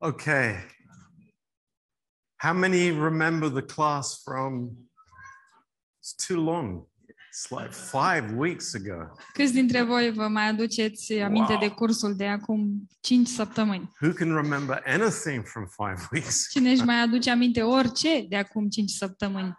Okay. 0.00 0.54
How 2.36 2.52
many 2.52 2.90
remember 2.92 3.48
the 3.48 3.62
class 3.62 4.22
from? 4.24 4.70
It's 6.00 6.14
too 6.26 6.40
long. 6.40 6.86
It's 7.30 7.50
like 7.50 7.72
five 7.72 8.32
weeks 8.36 8.74
ago. 8.74 9.12
Câți 9.32 9.52
dintre 9.52 9.82
voi 9.82 10.12
vă 10.12 10.28
mai 10.28 10.48
aduceți 10.48 11.12
aminte 11.12 11.52
Wow. 11.52 11.60
de 11.60 11.68
cursul 11.68 12.16
de 12.16 12.26
acum 12.26 12.88
5 13.00 13.28
săptămâni? 13.28 13.92
Who 14.00 14.12
can 14.12 14.34
remember 14.34 14.82
anything 14.86 15.46
from 15.46 15.66
five 15.66 16.08
weeks? 16.12 16.48
Cine 16.50 16.70
își 16.70 16.82
mai 16.84 17.00
aduce 17.00 17.30
aminte 17.30 17.62
orice 17.62 18.26
de 18.28 18.36
acum 18.36 18.68
5 18.68 18.90
săptămâni? 18.90 19.56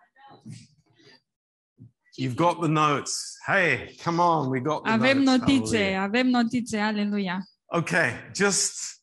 You've 2.21 2.35
got 2.35 2.59
the 2.59 2.67
notes. 2.69 3.35
Hey, 3.45 3.95
come 4.03 4.21
on, 4.21 4.49
we 4.49 4.59
got 4.59 4.83
the 4.83 4.91
Avem 4.91 5.17
notes. 5.21 5.39
notițe, 5.39 5.77
Hallelujah. 5.77 6.03
avem 6.03 6.27
notițe, 6.27 6.77
aleluia. 6.79 7.39
Okay, 7.65 8.11
just 8.35 8.98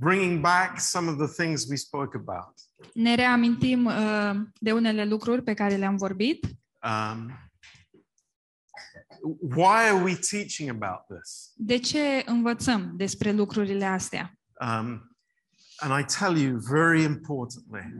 bringing 0.00 0.40
back 0.40 0.80
some 0.80 1.10
of 1.10 1.18
the 1.18 1.42
things 1.42 1.66
we 1.68 1.76
spoke 1.76 2.16
about. 2.16 2.54
Ne 2.94 3.14
reamintim 3.14 3.86
uh, 3.86 4.36
de 4.58 4.72
unele 4.72 5.04
lucruri 5.04 5.42
pe 5.42 5.54
care 5.54 5.76
le-am 5.76 5.96
vorbit. 5.96 6.46
Um, 6.82 7.32
why 9.40 9.88
are 9.88 10.02
we 10.02 10.18
teaching 10.30 10.68
about 10.68 11.06
this? 11.06 11.52
De 11.54 11.78
ce 11.78 12.22
învățăm 12.26 12.92
despre 12.96 13.32
lucrurile 13.32 13.84
astea? 13.84 14.38
Um, 14.60 15.16
and 15.76 16.00
I 16.00 16.04
tell 16.18 16.36
you 16.36 16.58
very 16.58 17.02
importantly, 17.02 17.94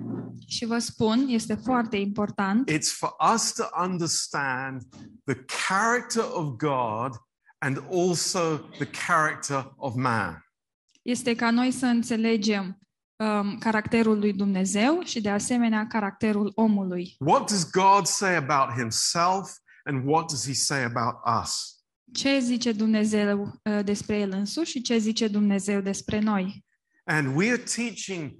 Și 0.46 0.64
vă 0.64 0.78
spun, 0.78 1.26
este 1.28 1.54
foarte 1.54 1.96
important 1.96 2.70
it's 2.70 2.92
for 2.92 3.14
us 3.34 3.52
to 3.52 3.64
understand 3.82 4.82
the 5.24 5.44
character 5.68 6.24
of 6.32 6.56
God 6.56 7.12
and 7.58 7.82
also 7.92 8.56
the 8.56 8.90
character 9.06 9.72
of 9.76 9.94
man. 9.94 10.44
Este 11.02 11.34
ca 11.34 11.50
noi 11.50 11.70
să 11.70 11.86
înțelegem 11.86 12.78
um, 13.16 13.58
caracterul 13.58 14.18
lui 14.18 14.32
Dumnezeu 14.32 15.00
și 15.02 15.20
de 15.20 15.30
asemenea 15.30 15.86
caracterul 15.86 16.52
omului. 16.54 17.14
What 17.18 17.50
does 17.50 17.70
God 17.70 18.06
say 18.06 18.36
about 18.36 18.70
himself 18.76 19.50
and 19.84 20.08
what 20.08 20.28
does 20.28 20.46
he 20.46 20.52
say 20.52 20.82
about 20.82 21.14
us? 21.42 21.74
Ce 22.12 22.38
zice 22.38 22.72
Dumnezeu 22.72 23.60
uh, 23.62 23.84
despre 23.84 24.18
el 24.18 24.30
însuși 24.30 24.70
și 24.70 24.82
ce 24.82 24.98
zice 24.98 25.28
Dumnezeu 25.28 25.80
despre 25.80 26.18
noi? 26.18 26.64
And 27.04 27.36
we 27.36 27.50
are 27.50 27.62
teaching, 27.62 28.36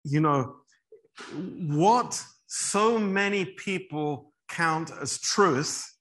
you 0.00 0.22
know, 0.22 0.66
what 1.76 2.26
so 2.46 2.98
many 2.98 3.44
people 3.44 4.34
count 4.56 4.90
as 4.90 5.18
truth 5.18 5.99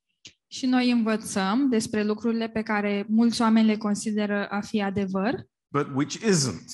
Și 0.52 0.66
noi 0.66 0.92
învățăm 0.92 1.70
despre 1.70 2.04
lucrurile 2.04 2.50
pe 2.50 2.62
care 2.62 3.06
mulți 3.08 3.42
oameni 3.42 3.68
le 3.68 3.78
consideră 3.78 4.48
a 4.48 4.62
fi 4.62 4.82
adevăr, 4.82 5.48
but 5.68 5.88
which 5.94 6.16
isn't. 6.16 6.66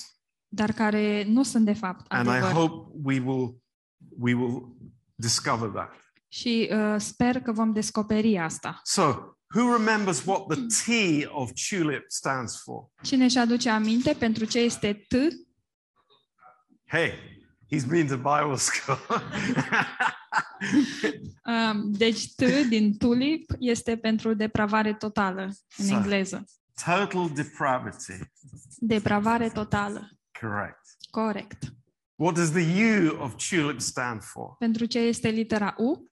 dar 0.48 0.72
care 0.72 1.24
nu 1.24 1.42
sunt 1.42 1.64
de 1.64 1.72
fapt 1.72 2.04
And 2.08 2.26
I 2.26 2.30
adevăr. 2.30 2.50
hope 2.52 2.98
we 3.02 3.18
will 3.18 3.62
we 4.18 4.34
will 4.34 4.76
discover 5.14 5.68
that. 5.68 5.92
Și 6.28 6.68
uh, 6.72 6.94
sper 6.98 7.40
că 7.40 7.52
vom 7.52 7.72
descoperi 7.72 8.38
asta. 8.38 8.80
So, 8.84 9.02
who 9.54 9.76
remembers 9.76 10.24
what 10.24 10.46
the 10.46 10.60
T 10.60 10.88
of 11.28 11.50
tulip 11.68 12.04
stands 12.08 12.62
for? 12.62 12.88
Cine 13.02 13.24
își 13.24 13.38
aduce 13.38 13.68
aminte 13.68 14.12
pentru 14.18 14.44
ce 14.44 14.58
este 14.58 15.06
T? 15.08 15.14
Hey, 16.86 17.10
he's 17.70 17.84
been 17.84 18.06
to 18.08 18.16
Bible 18.16 18.56
school. 18.56 18.98
Um, 21.44 21.92
deci 21.92 22.34
T 22.34 22.42
din 22.68 22.96
tulip 22.96 23.50
este 23.58 23.96
pentru 23.96 24.34
depravare 24.34 24.94
totală 24.94 25.42
în 25.76 25.84
Sa- 25.86 25.94
engleză. 25.94 26.44
Total 26.84 27.30
depravity. 27.34 28.12
Depravare 28.78 29.48
totală. 29.48 30.10
Correct. 30.40 30.80
Corect. 31.10 31.62
What 32.14 32.34
does 32.34 32.50
the 32.50 32.84
U 32.84 33.22
of 33.22 33.34
tulip 33.48 33.80
stand 33.80 34.22
for? 34.22 34.56
Pentru 34.58 34.84
ce 34.84 34.98
este 34.98 35.28
litera 35.28 35.74
U? 35.78 36.10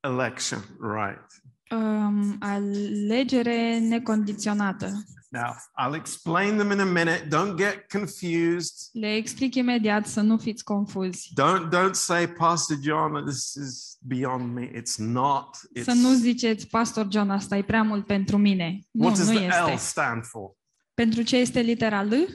Election. 0.00 0.60
Right. 0.80 1.26
Um, 1.70 2.36
alegere 2.40 3.78
necondiționată. 3.78 5.04
Now, 5.32 5.56
I'll 5.78 5.94
explain 5.94 6.58
them 6.58 6.72
in 6.72 6.80
a 6.80 6.84
minute. 6.84 7.30
Don't 7.30 7.56
get 7.56 7.88
confused. 7.88 8.90
Le 8.92 9.14
explic 9.14 9.54
imediat 9.54 10.06
să 10.06 10.20
nu 10.20 10.38
fiți 10.38 10.64
confuzi. 10.64 11.32
Don't 11.40 11.68
don't 11.68 11.94
say, 11.94 12.26
Pastor 12.26 12.76
John, 12.82 13.24
this 13.24 13.54
is 13.54 13.96
beyond 14.00 14.54
me. 14.54 14.70
It's 14.74 14.96
not. 14.96 15.56
It's 15.78 15.84
Să 15.84 15.92
nu 15.92 16.12
ziceți, 16.12 16.66
Pastor 16.66 17.06
John, 17.10 17.30
asta 17.30 17.56
e 17.56 17.62
prea 17.62 17.82
mult 17.82 18.06
pentru 18.06 18.38
mine. 18.38 18.78
Nu, 18.90 19.04
what 19.04 19.16
does 19.16 19.28
nu 19.28 19.34
the 19.38 19.46
L 19.46 19.50
este. 19.50 19.76
stand 19.76 20.24
for? 20.24 20.50
Pentru 20.94 21.22
ce 21.22 21.36
este 21.36 21.60
litera 21.60 22.02
L? 22.02 22.28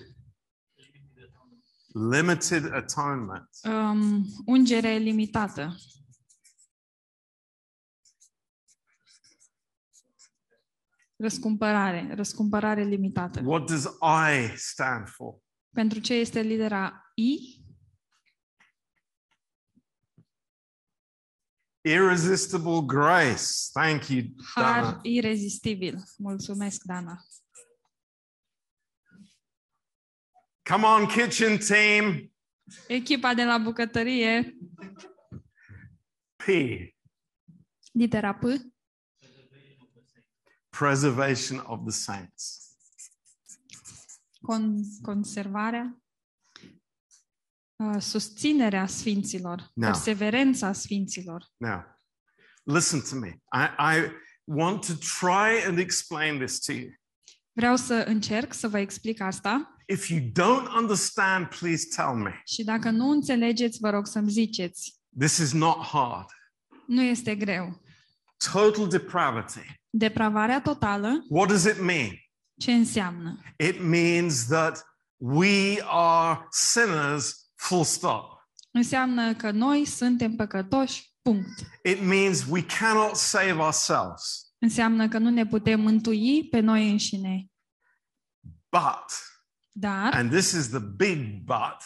Limited 2.12 2.74
atonement. 2.74 3.50
Um, 3.63 4.25
ungere 4.46 4.96
limitată. 4.96 5.75
Răscumpărare, 11.20 12.14
răscumpărare 12.14 12.84
limitată. 12.84 13.42
What 13.46 13.66
does 13.68 13.84
I 14.02 14.58
stand 14.58 15.08
for? 15.08 15.36
Pentru 15.70 16.00
ce 16.00 16.14
este 16.14 16.42
litera 16.42 17.12
I? 17.16 17.62
Irresistible 21.82 22.82
grace. 22.86 23.44
Thank 23.74 24.08
you, 24.08 24.22
Har 24.56 24.82
Dana. 24.84 25.00
irezistibil. 25.04 26.04
Mulțumesc, 26.18 26.84
Dana. 26.84 27.22
Come 30.70 30.86
on, 30.86 31.06
kitchen 31.06 31.58
team. 31.58 32.32
Echipa 32.88 33.34
de 33.34 33.44
la 33.44 33.58
bucătărie, 33.58 34.58
P. 36.36 36.46
litera 37.92 38.34
P, 38.34 38.44
Preservation 40.78 41.64
of 41.66 41.80
the 41.86 41.92
saints. 41.92 42.62
con- 44.42 44.84
conservarea, 45.02 46.02
uh, 47.76 48.02
susținerea 48.02 48.88
sfinților, 48.88 49.72
Da. 49.74 49.86
perseverența 49.86 50.74
sfinților. 50.74 51.46
Now, 51.58 51.84
listen 52.64 53.02
to 53.10 53.16
me. 53.16 53.28
I, 53.54 53.98
I 53.98 54.12
want 54.44 54.86
to 54.86 54.94
try 55.20 55.66
and 55.68 55.78
explain 55.78 56.38
this 56.38 56.60
to 56.60 56.72
you. 56.72 56.90
Vreau 57.52 57.76
să 57.76 57.94
încerc 57.94 58.54
să 58.54 58.68
vă 58.68 58.80
explic 58.80 59.22
asta 59.22 59.76
If 59.88 60.10
you 60.10 60.20
don't 60.20 60.68
understand, 60.80 61.46
please 61.60 61.88
tell 61.96 62.14
me. 62.16 62.42
și 62.46 62.64
dacă 62.64 62.90
nu 62.90 63.10
înțelegeți, 63.10 63.80
vă 63.80 63.90
rog 63.90 64.08
să-mi 64.08 64.30
ziceți. 64.30 65.00
This 65.20 65.38
is 65.38 65.52
not 65.54 65.78
hard. 65.86 66.28
Nu 66.88 67.02
este 67.02 67.36
greu. 67.36 67.82
Total 68.52 68.88
depravity. 68.88 69.59
Depravarea 69.90 70.62
totală, 70.62 71.25
What 71.30 71.48
does 71.50 71.64
it 71.64 71.80
mean? 71.81 72.09
ce 72.59 72.72
înseamnă? 72.72 73.40
It 73.58 73.81
means 73.81 74.46
that 74.46 74.86
we 75.18 75.81
are 75.86 76.48
sinners, 76.52 77.50
full 77.56 77.84
stop. 77.84 78.36
Înseamnă 78.72 79.34
că 79.36 79.52
noi 79.52 79.86
suntem 79.86 80.36
păcătoși, 80.36 81.14
punct. 81.22 81.59
It 81.84 82.02
means 82.02 82.46
we 82.50 82.66
cannot 82.80 83.16
save 83.16 83.52
ourselves. 83.52 84.52
Înseamnă 84.59 85.08
că 85.08 85.18
nu 85.18 85.30
ne 85.30 85.46
putem 85.46 85.80
mântui 85.80 86.48
pe 86.50 86.59
noi 86.59 86.90
înșine. 86.92 87.46
But, 88.69 89.06
Dar, 89.72 90.14
and 90.14 90.31
this 90.31 90.52
is 90.52 90.69
the 90.69 90.80
big 90.80 91.44
but, 91.44 91.78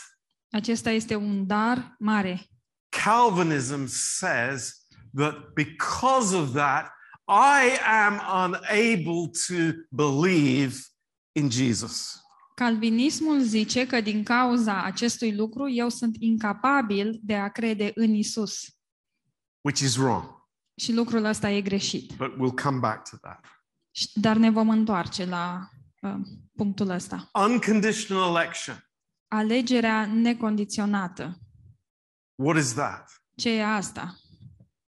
acesta 0.52 0.90
este 0.90 1.16
un 1.16 1.48
dar 1.48 1.96
mare. 2.00 2.46
Calvinism 2.90 3.86
says 3.88 4.81
that 5.16 5.54
because 5.54 6.36
of 6.36 6.52
that, 6.54 6.92
I 7.28 7.78
am 8.06 8.22
unable 8.46 9.30
to 9.48 9.56
believe 9.90 10.76
in 11.32 11.50
Jesus. 11.50 12.16
Calvinismul 12.56 13.40
zice 13.42 13.88
că 13.88 14.02
din 14.02 14.24
cauza 14.24 14.84
acestui 14.84 15.36
lucru 15.36 15.70
eu 15.70 15.90
sunt 15.90 16.16
incapabil 16.20 17.20
de 17.24 17.36
a 17.36 17.48
crede 17.50 17.92
în 17.96 18.14
Isus. 18.14 18.60
which 19.62 19.80
is 19.82 19.96
wrong. 19.96 20.24
Și 20.76 20.94
lucrul 20.94 21.24
ăsta 21.24 21.50
e 21.50 21.62
greșit. 21.62 22.12
But 22.16 22.32
we'll 22.34 22.62
come 22.64 22.80
back 22.80 23.10
to 23.10 23.18
that. 23.18 23.46
Și- 23.92 24.10
Dar 24.14 24.38
ne 24.38 24.50
vom 24.50 24.70
întoarce 24.70 25.26
la 25.26 25.70
uh, 26.02 26.16
punctul 26.56 26.90
ăsta. 26.90 27.30
Unconditional 27.34 28.36
election. 28.36 28.90
Alegerea 29.28 30.06
necondiționată. 30.06 31.38
What 32.36 32.58
is 32.58 32.74
that? 32.74 33.24
Ce 33.36 33.50
e 33.50 33.66
asta? 33.66 34.16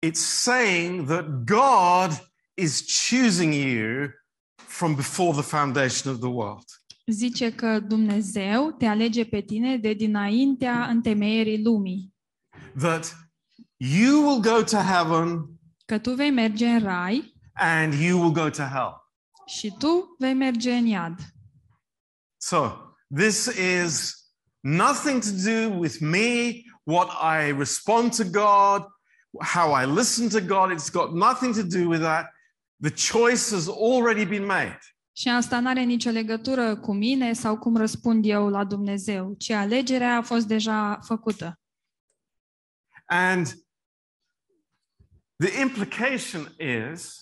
It's 0.05 0.19
saying 0.19 1.07
that 1.07 1.45
God 1.45 2.19
is 2.53 2.81
choosing 2.85 3.53
you 3.53 4.09
from 4.55 4.95
before 4.95 5.33
the 5.33 5.43
foundation 5.43 6.11
of 6.11 6.19
the 6.19 6.29
world. 6.29 6.65
Zice 7.05 7.51
că 7.55 7.79
Dumnezeu 7.79 8.71
te 8.71 8.85
alege 8.85 9.25
pe 9.25 9.41
tine 9.41 9.77
de 9.77 9.93
dinaintea 9.93 10.85
întemeierii 10.85 11.63
lumii. 11.63 12.13
That 12.79 13.15
you 13.77 14.27
will 14.27 14.39
go 14.41 14.63
to 14.63 14.77
heaven 14.77 15.45
Că 15.85 15.97
tu 15.99 16.13
vei 16.13 16.31
merge 16.31 16.67
în 16.67 16.79
rai 16.83 17.33
and 17.53 17.93
you 17.93 18.19
will 18.19 18.31
go 18.31 18.49
to 18.49 18.63
hell. 18.63 18.95
și 19.47 19.75
tu 19.79 20.15
vei 20.19 20.33
merge 20.33 20.71
în 20.73 20.85
iad. 20.85 21.19
So, 22.37 22.75
this 23.15 23.45
is 23.45 24.15
nothing 24.59 25.21
to 25.21 25.31
do 25.51 25.77
with 25.79 25.97
me, 25.99 26.61
what 26.83 27.07
I 27.21 27.51
respond 27.57 28.15
to 28.15 28.23
God, 28.23 28.87
how 29.39 29.73
I 29.81 29.85
listen 29.85 30.29
to 30.29 30.39
God. 30.39 30.71
It's 30.71 30.91
got 30.91 31.13
nothing 31.13 31.53
to 31.53 31.63
do 31.63 31.87
with 31.87 32.01
that. 32.01 32.25
The 32.81 32.91
choice 33.11 33.51
has 33.51 33.67
already 33.67 34.25
been 34.25 34.45
made. 34.45 34.79
Și 35.13 35.29
asta 35.29 35.59
nu 35.59 35.67
are 35.67 35.81
nicio 35.81 36.09
legătură 36.09 36.75
cu 36.75 36.93
mine 36.93 37.33
sau 37.33 37.57
cum 37.57 37.77
răspund 37.77 38.25
eu 38.25 38.49
la 38.49 38.63
Dumnezeu, 38.63 39.35
ci 39.37 39.49
alegerea 39.49 40.15
a 40.15 40.21
fost 40.21 40.47
deja 40.47 40.99
făcută. 41.03 41.59
And 43.05 43.47
the 45.35 45.61
implication 45.61 46.55
is 46.59 47.17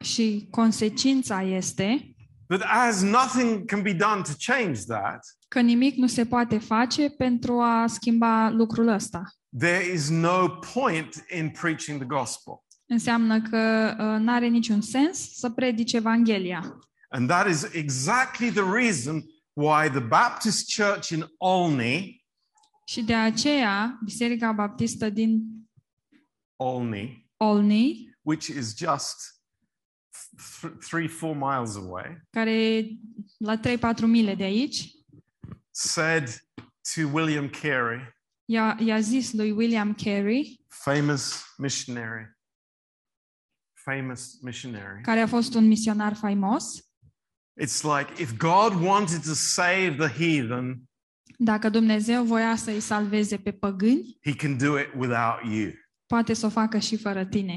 Și 0.00 0.46
consecința 0.50 1.42
este 1.42 2.14
that 2.46 2.62
as 2.62 3.02
nothing 3.02 3.64
can 3.64 3.82
be 3.82 3.92
done 3.92 4.22
to 4.22 4.32
change 4.46 4.80
that, 4.86 5.26
că 5.48 5.60
nimic 5.60 5.96
nu 5.96 6.06
se 6.06 6.26
poate 6.26 6.58
face 6.58 7.10
pentru 7.10 7.60
a 7.60 7.86
schimba 7.86 8.50
lucrul 8.50 8.88
ăsta. 8.88 9.22
There 9.58 9.92
is 9.92 10.08
no 10.08 10.48
point 10.48 11.24
in 11.30 11.50
preaching 11.50 11.98
the 11.98 12.06
gospel. 12.06 12.64
Înseamnă 12.86 13.42
că 13.42 13.94
uh, 13.98 14.20
nu 14.20 14.32
are 14.32 14.46
niciun 14.46 14.80
sens 14.80 15.34
să 15.38 15.50
predici 15.50 15.92
Evanghelia. 15.92 16.78
And 17.08 17.28
that 17.28 17.48
is 17.48 17.62
exactly 17.72 18.50
the 18.50 18.64
reason 18.72 19.22
why 19.52 19.88
the 19.90 20.00
Baptist 20.00 20.74
Church 20.76 21.08
in 21.08 21.26
Olney, 21.36 22.24
Și 22.84 23.02
de 23.02 23.14
aceea, 23.14 23.98
Biserica 24.04 24.52
Baptistă 24.52 25.10
din 25.10 25.42
Olney, 26.56 27.28
Olney, 27.36 28.16
which 28.22 28.46
is 28.46 28.76
just 28.76 29.16
th- 30.60 30.78
three, 30.88 31.08
four 31.08 31.36
miles 31.36 31.76
away, 31.76 32.26
care 32.30 32.52
e 32.52 32.86
la 33.38 33.60
3-4 33.60 33.60
mile 34.06 34.34
de 34.34 34.42
aici, 34.44 34.90
said 35.70 36.44
to 36.94 37.00
William 37.12 37.48
Carey, 37.48 38.00
i-a, 38.50 38.76
i-a 38.80 39.00
zis 39.00 39.32
lui 39.32 39.50
William 39.50 39.94
Carey, 39.94 40.60
famous 40.68 41.44
missionary, 41.58 42.36
famous 43.72 44.40
missionary. 44.42 45.02
care 45.02 45.20
a 45.20 45.26
fost 45.26 45.54
un 45.54 45.66
misionar 45.66 46.14
faimos, 46.14 46.84
It's 47.62 47.82
like 47.82 48.22
if 48.22 48.36
God 48.36 48.82
wanted 48.82 49.22
to 49.24 49.32
save 49.34 49.96
the 49.98 50.08
heathen, 50.24 50.82
dacă 51.38 51.68
Dumnezeu 51.68 52.24
voia 52.24 52.56
să-i 52.56 52.80
salveze 52.80 53.36
pe 53.38 53.52
păgâni, 53.52 54.18
he 54.24 54.34
can 54.34 54.56
do 54.58 54.78
it 54.78 54.88
without 54.96 55.52
you, 55.52 55.70
poate 56.06 56.34
să 56.34 56.46
o 56.46 56.48
facă 56.48 56.78
și 56.78 56.96
fără 56.96 57.24
tine. 57.24 57.54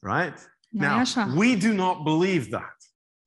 right? 0.00 0.54
Nu 0.68 0.84
e 0.84 0.88
Now, 0.88 0.98
așa? 0.98 1.32
we 1.36 1.56
do 1.56 1.72
not 1.72 2.02
believe 2.02 2.48
that. 2.48 2.76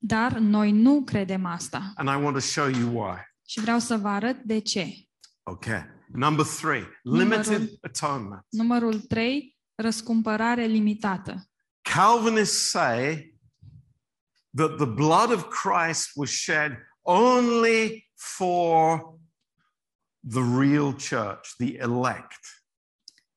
Dar 0.02 0.38
noi 0.38 0.72
nu 0.72 1.02
credem 1.04 1.44
asta. 1.44 1.92
And 1.94 2.08
I 2.08 2.22
want 2.22 2.34
to 2.34 2.40
show 2.40 2.68
you 2.68 3.02
why. 3.04 3.18
Și 3.46 3.60
vreau 3.60 3.78
să 3.78 3.96
vă 3.96 4.08
arăt 4.08 4.42
de 4.42 4.58
ce. 4.58 4.94
Okay. 5.42 5.98
Number 6.12 6.44
three, 6.44 6.86
limited 7.02 7.78
atonement. 7.82 8.46
Numărul 8.48 9.00
3, 9.00 9.56
răscumpărare 9.74 10.64
limitată. 10.64 11.50
Calvinists 11.80 12.70
say 12.70 13.34
that 14.56 14.76
the 14.76 14.86
blood 14.86 15.32
of 15.32 15.48
Christ 15.48 16.10
was 16.14 16.30
shed 16.30 16.78
only 17.02 18.10
for 18.14 19.00
the 20.28 20.42
real 20.58 20.92
church, 20.92 21.54
the 21.58 21.76
elect. 21.78 22.40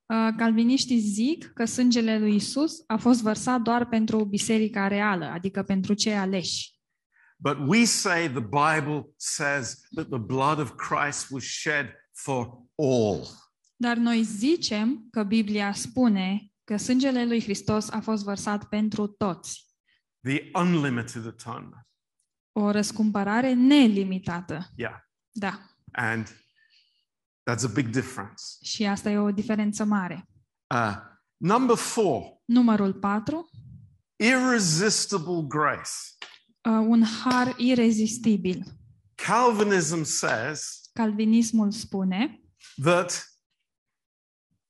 Uh, 0.05 0.33
Calviniștii 0.37 0.99
zic 0.99 1.53
că 1.53 1.65
sângele 1.65 2.19
lui 2.19 2.35
Isus 2.35 2.83
a 2.87 2.97
fost 2.97 3.21
vărsat 3.21 3.61
doar 3.61 3.87
pentru 3.87 4.25
biserica 4.25 4.87
reală, 4.87 5.25
adică 5.25 5.63
pentru 5.63 5.93
cei 5.93 6.17
aleși. 6.17 6.71
But 7.37 7.57
we 7.67 7.85
say 7.85 8.29
the 8.29 8.41
Bible 8.41 9.13
says 9.17 9.87
that 9.95 10.07
the 10.09 10.19
blood 10.19 10.59
of 10.59 10.75
Christ 10.75 11.29
was 11.29 11.43
shed 11.43 11.93
for 12.13 12.63
all. 12.75 13.27
Dar 13.75 13.97
noi 13.97 14.23
zicem 14.23 15.07
că 15.11 15.23
Biblia 15.23 15.73
spune 15.73 16.51
că 16.63 16.77
sângele 16.77 17.25
lui 17.25 17.41
Hristos 17.41 17.89
a 17.89 17.99
fost 17.99 18.23
vărsat 18.23 18.63
pentru 18.69 19.07
toți. 19.07 19.65
The 20.21 20.49
unlimited 20.53 21.25
atonement. 21.27 21.87
O 22.51 22.71
răscumpărare 22.71 23.53
nelimitată. 23.53 24.69
Yeah. 24.75 24.95
Da. 25.31 25.59
And 25.91 26.27
that's 27.51 27.63
a 27.63 27.71
big 27.73 27.87
difference. 27.89 28.43
Și 28.61 28.85
asta 28.85 29.09
e 29.09 29.17
o 29.17 29.31
diferență 29.31 29.83
mare. 29.83 30.27
Uh, 30.75 30.95
number 31.37 31.75
four, 31.75 32.41
Numărul 32.45 32.93
4, 32.93 33.49
irresistible 34.15 35.43
grace. 35.47 35.89
uh, 36.69 36.85
un 36.87 37.03
har 37.03 37.53
irezistibil. 37.57 38.63
Calvinism 39.15 40.03
says 40.03 40.82
Calvinismul 40.93 41.71
spune 41.71 42.41
that 42.81 43.27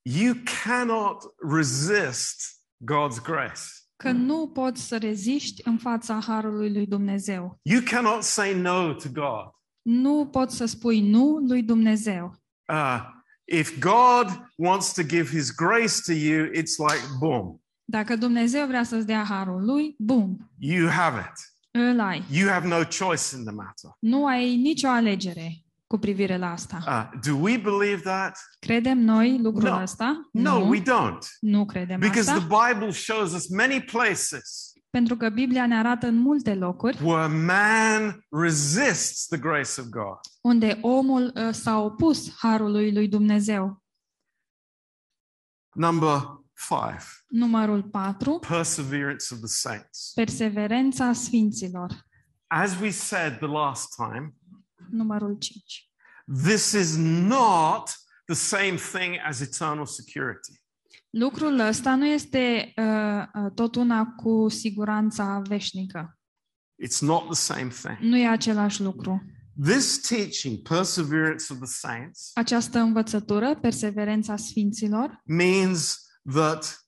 you 0.02 0.36
cannot 0.64 1.24
resist 1.50 2.62
God's 2.92 3.22
grace. 3.24 3.62
că 3.96 4.12
nu 4.12 4.48
poți 4.48 4.88
să 4.88 4.98
reziști 4.98 5.62
în 5.66 5.78
fața 5.78 6.20
harului 6.22 6.74
lui 6.74 6.88
Dumnezeu. 6.88 7.60
You 7.62 7.82
cannot 7.86 8.24
say 8.24 8.60
no 8.60 8.94
to 8.94 9.10
God. 9.14 9.52
Nu 9.82 10.28
poți 10.32 10.56
să 10.56 10.66
spui 10.66 11.02
nu 11.10 11.38
lui 11.48 11.64
Dumnezeu. 11.64 12.36
Uh, 12.68 13.00
if 13.46 13.80
God 13.80 14.48
wants 14.56 14.94
to 14.94 15.02
give 15.04 15.30
His 15.30 15.52
grace 15.56 15.94
to 16.06 16.12
you, 16.12 16.46
it's 16.48 16.76
like 16.92 17.06
boom, 17.20 17.58
Dacă 17.86 18.16
Dumnezeu 18.16 18.68
vrea 18.68 18.84
să-ți 18.84 19.06
dea 19.06 19.24
harul 19.24 19.66
lui, 19.66 19.96
bum, 19.98 20.52
you 20.58 20.90
have 20.90 21.20
it. 21.20 21.54
îl 21.72 22.00
ai. 22.00 22.24
You 22.32 22.50
have 22.50 22.68
no 22.68 22.76
choice 23.00 23.36
in 23.36 23.44
the 23.44 23.54
matter. 23.54 23.90
Nu 24.00 24.26
ai 24.26 24.56
nicio 24.56 24.88
alegere 24.88 25.64
cu 25.88 25.98
privire 25.98 26.38
la 26.38 26.52
asta. 26.52 26.78
Uh, 27.14 27.20
do 27.26 27.36
we 27.38 27.58
believe 27.58 28.02
that? 28.02 28.38
Credem 28.60 28.98
noi 29.00 29.40
lucrul 29.42 29.70
No. 29.70 29.82
ăsta? 29.82 30.30
No, 30.32 30.60
nu, 30.60 30.70
we 30.70 30.82
don't. 30.82 31.26
nu 31.40 31.66
credem 31.66 32.00
Because 32.00 32.32
asta, 32.32 32.46
the 32.48 32.74
Bible 32.74 32.92
shows 32.92 33.34
us 33.34 33.48
many 33.50 33.82
places 33.82 34.68
pentru 34.90 35.16
că 35.18 35.30
Biblia 35.30 35.68
ne 35.68 35.78
arată 35.78 36.08
în 36.08 36.16
multe 36.16 36.56
locuri 36.56 37.00
where 37.04 37.28
man 37.34 38.26
resists 38.30 39.28
the 39.28 39.38
grace 39.38 39.82
of 39.82 39.86
God. 39.88 40.18
unde 40.42 40.78
omul 40.82 41.32
uh, 41.36 41.50
s-a 41.54 41.80
opus 41.80 42.36
harului 42.38 42.94
lui 42.94 43.08
Dumnezeu. 43.08 43.84
Number 45.76 46.42
five, 46.54 47.04
Numărul 47.28 47.84
4, 47.84 48.40
perseverance 48.48 49.34
of 49.34 49.38
the 49.40 49.48
saints. 49.48 50.12
perseverența 50.16 51.14
sfinților. 51.14 51.92
As 52.48 52.80
we 52.80 52.90
said 52.90 53.38
the 53.38 53.48
last 53.48 53.96
time, 53.96 54.34
Numărul 54.94 55.38
5. 55.38 55.90
this 56.44 56.72
is 56.72 56.96
not 56.98 57.90
the 58.26 58.36
same 58.36 58.76
thing 58.76 59.18
as 59.26 59.42
eternal 59.42 59.86
security. 59.86 60.62
Lucrul 61.10 61.60
ăsta 61.60 61.96
nu 61.96 62.06
este 62.06 62.74
uh, 62.76 63.44
uh, 63.44 63.52
tot 63.56 63.76
una 63.76 64.06
cu 64.06 64.50
siguranța 64.50 65.42
veșnică. 65.48 66.18
It's 66.86 67.00
not 67.00 67.24
the 67.24 67.54
same 67.54 67.68
thing. 67.68 67.98
Nu 68.00 68.18
e 68.18 68.28
același 68.28 68.82
lucru. 68.82 69.24
This 69.62 69.98
teaching, 70.08 70.58
perseverance 70.62 71.46
of 71.54 71.58
the 71.58 71.68
saints, 71.68 72.32
Această 72.34 72.80
învățătură, 72.80 73.56
perseverența 73.56 74.36
sfinților, 74.36 75.22
means 75.26 75.98
that 76.34 76.88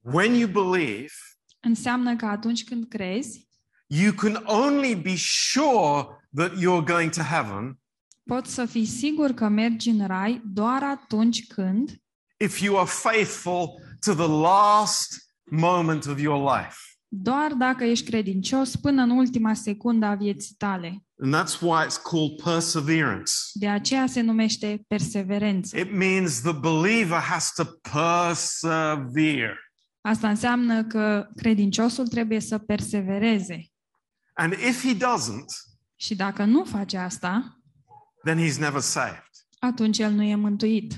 when 0.00 0.34
you 0.34 0.48
believe, 0.48 1.12
înseamnă 1.60 2.16
că 2.16 2.26
atunci 2.26 2.64
când 2.64 2.88
crezi, 2.88 3.48
you 3.86 4.12
can 4.12 4.42
only 4.44 4.94
be 4.94 5.14
sure 5.16 6.06
that 6.36 6.52
you're 6.52 6.84
going 6.84 7.10
to 7.10 7.22
heaven 7.22 7.78
poți 8.26 8.54
să 8.54 8.64
fii 8.64 8.86
sigur 8.86 9.30
că 9.32 9.48
mergi 9.48 9.88
în 9.88 10.06
rai 10.06 10.42
doar 10.44 10.82
atunci 10.82 11.46
când, 11.46 12.02
if 12.36 12.60
you 12.60 12.78
are 12.78 12.88
faithful 12.88 13.68
to 14.04 14.14
the 14.14 14.28
last 14.28 15.34
moment 15.50 16.06
of 16.06 16.20
your 16.20 16.56
life. 16.56 16.76
doar 17.08 17.52
dacă 17.52 17.84
ești 17.84 18.04
credincios 18.04 18.76
până 18.76 19.02
în 19.02 19.10
ultima 19.10 19.54
secundă 19.54 20.06
a 20.06 20.14
vieții 20.14 20.54
tale. 20.58 21.00
And 21.22 21.34
that's 21.34 21.60
why 21.60 21.84
it's 21.84 22.02
called 22.02 22.42
perseverance. 22.42 23.32
De 23.52 23.68
aceea 23.68 24.06
se 24.06 24.20
numește 24.20 24.84
perseverență. 24.88 25.78
It 25.78 25.92
means 25.92 26.40
the 26.40 26.52
believer 26.52 27.18
has 27.18 27.52
to 27.52 27.64
persevere. 27.92 29.58
Asta 30.00 30.28
înseamnă 30.28 30.84
că 30.84 31.26
credinciosul 31.36 32.08
trebuie 32.08 32.40
să 32.40 32.58
persevereze. 32.58 33.70
And 34.32 34.52
if 34.52 34.82
he 34.82 34.94
doesn't, 34.94 35.65
Și 35.96 36.16
dacă 36.16 36.44
nu 36.44 36.64
face 36.64 36.96
asta, 36.96 37.60
then 38.24 38.38
he's 38.48 38.58
never 38.58 38.80
saved. 38.80 39.30
atunci 39.58 39.98
el 39.98 40.12
nu 40.12 40.22
e 40.22 40.34
mântuit. 40.34 40.92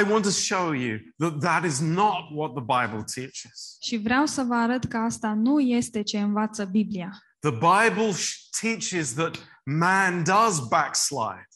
I 0.00 0.10
want 0.10 0.22
to 0.24 0.30
show 0.30 0.72
you 0.72 0.98
that 1.18 1.40
that 1.40 1.64
is 1.64 1.80
not 1.80 2.30
what 2.34 2.52
the 2.54 2.60
Bible 2.60 3.04
teaches. 3.14 3.76
Și 3.80 3.96
vreau 3.96 4.26
să 4.26 4.42
vă 4.42 4.54
arăt 4.54 4.84
că 4.84 4.96
asta 4.96 5.34
nu 5.34 5.60
este 5.60 6.02
ce 6.02 6.20
învață 6.20 6.64
Biblia. 6.64 7.18
The 7.38 7.50
Bible 7.50 8.12
sh- 8.12 8.48
teaches 8.60 9.14
that 9.14 9.36
man 9.64 10.24
does 10.24 10.68
backslide. 10.68 11.48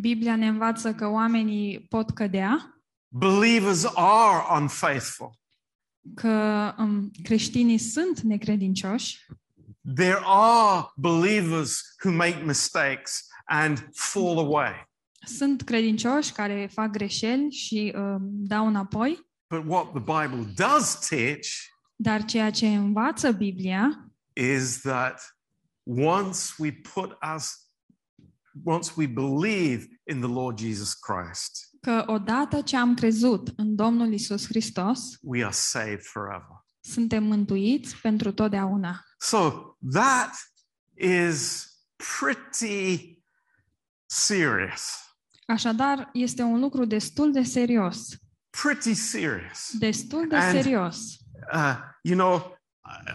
Biblia 0.00 0.36
ne 0.36 0.46
învață 0.46 0.94
că 0.94 1.06
oamenii 1.06 1.80
pot 1.80 2.10
cădea, 2.10 2.80
Believers 3.08 3.84
are 3.94 4.60
unfaithful. 4.60 5.38
că 6.14 6.74
um, 6.78 7.10
creștinii 7.22 7.78
sunt 7.78 8.20
necredincioși, 8.20 9.26
there 9.94 10.20
are 10.24 10.86
believers 10.96 11.82
who 12.04 12.12
make 12.12 12.42
mistakes 12.44 13.26
and 13.44 13.88
fall 13.92 14.38
away. 14.38 14.88
sunt 15.26 15.62
credincioși 15.62 16.32
care 16.32 16.68
fac 16.72 16.90
greșeli 16.90 17.50
și 17.50 17.92
um, 17.96 18.20
dau 18.32 18.66
înapoi, 18.66 19.24
But 19.48 19.64
what 19.66 19.86
the 19.92 20.00
Bible 20.26 20.52
does 20.54 20.98
teach 21.08 21.46
dar 21.98 22.24
ceea 22.24 22.50
ce 22.50 22.66
învață 22.66 23.30
Biblia 23.32 24.10
is 24.32 24.80
that 24.80 25.36
once 25.84 26.38
we 26.58 26.72
put 26.94 27.10
us, 27.36 27.50
once 28.64 28.92
we 28.96 29.06
believe 29.06 29.86
in 30.10 30.20
the 30.20 30.28
Lord 30.30 30.58
Jesus 30.58 30.92
Christ, 30.94 31.68
că 31.80 32.04
odată 32.06 32.60
ce 32.60 32.76
am 32.76 32.94
crezut 32.94 33.52
în 33.56 33.74
Domnul 33.74 34.12
Isus 34.12 34.46
Hristos, 34.46 35.00
we 35.22 35.42
are 35.44 35.52
saved 35.52 36.02
forever. 36.02 36.64
suntem 36.80 37.24
mântuiți 37.24 37.96
pentru 37.96 38.32
totdeauna. 38.32 39.04
So 39.20 39.76
that 39.92 40.32
is 40.94 41.66
pretty 41.96 43.22
serious. 44.06 45.00
Așadar, 45.46 46.10
este 46.12 46.42
un 46.42 46.60
lucru 46.60 46.84
destul 46.84 47.32
de 47.32 47.42
serios. 47.42 48.08
Pretty 48.62 48.94
serious. 48.94 49.70
Destul 49.78 50.28
de 50.28 50.36
And- 50.36 50.62
serios. 50.62 51.16
Uh, 51.52 51.76
you 52.02 52.14
know, 52.16 52.56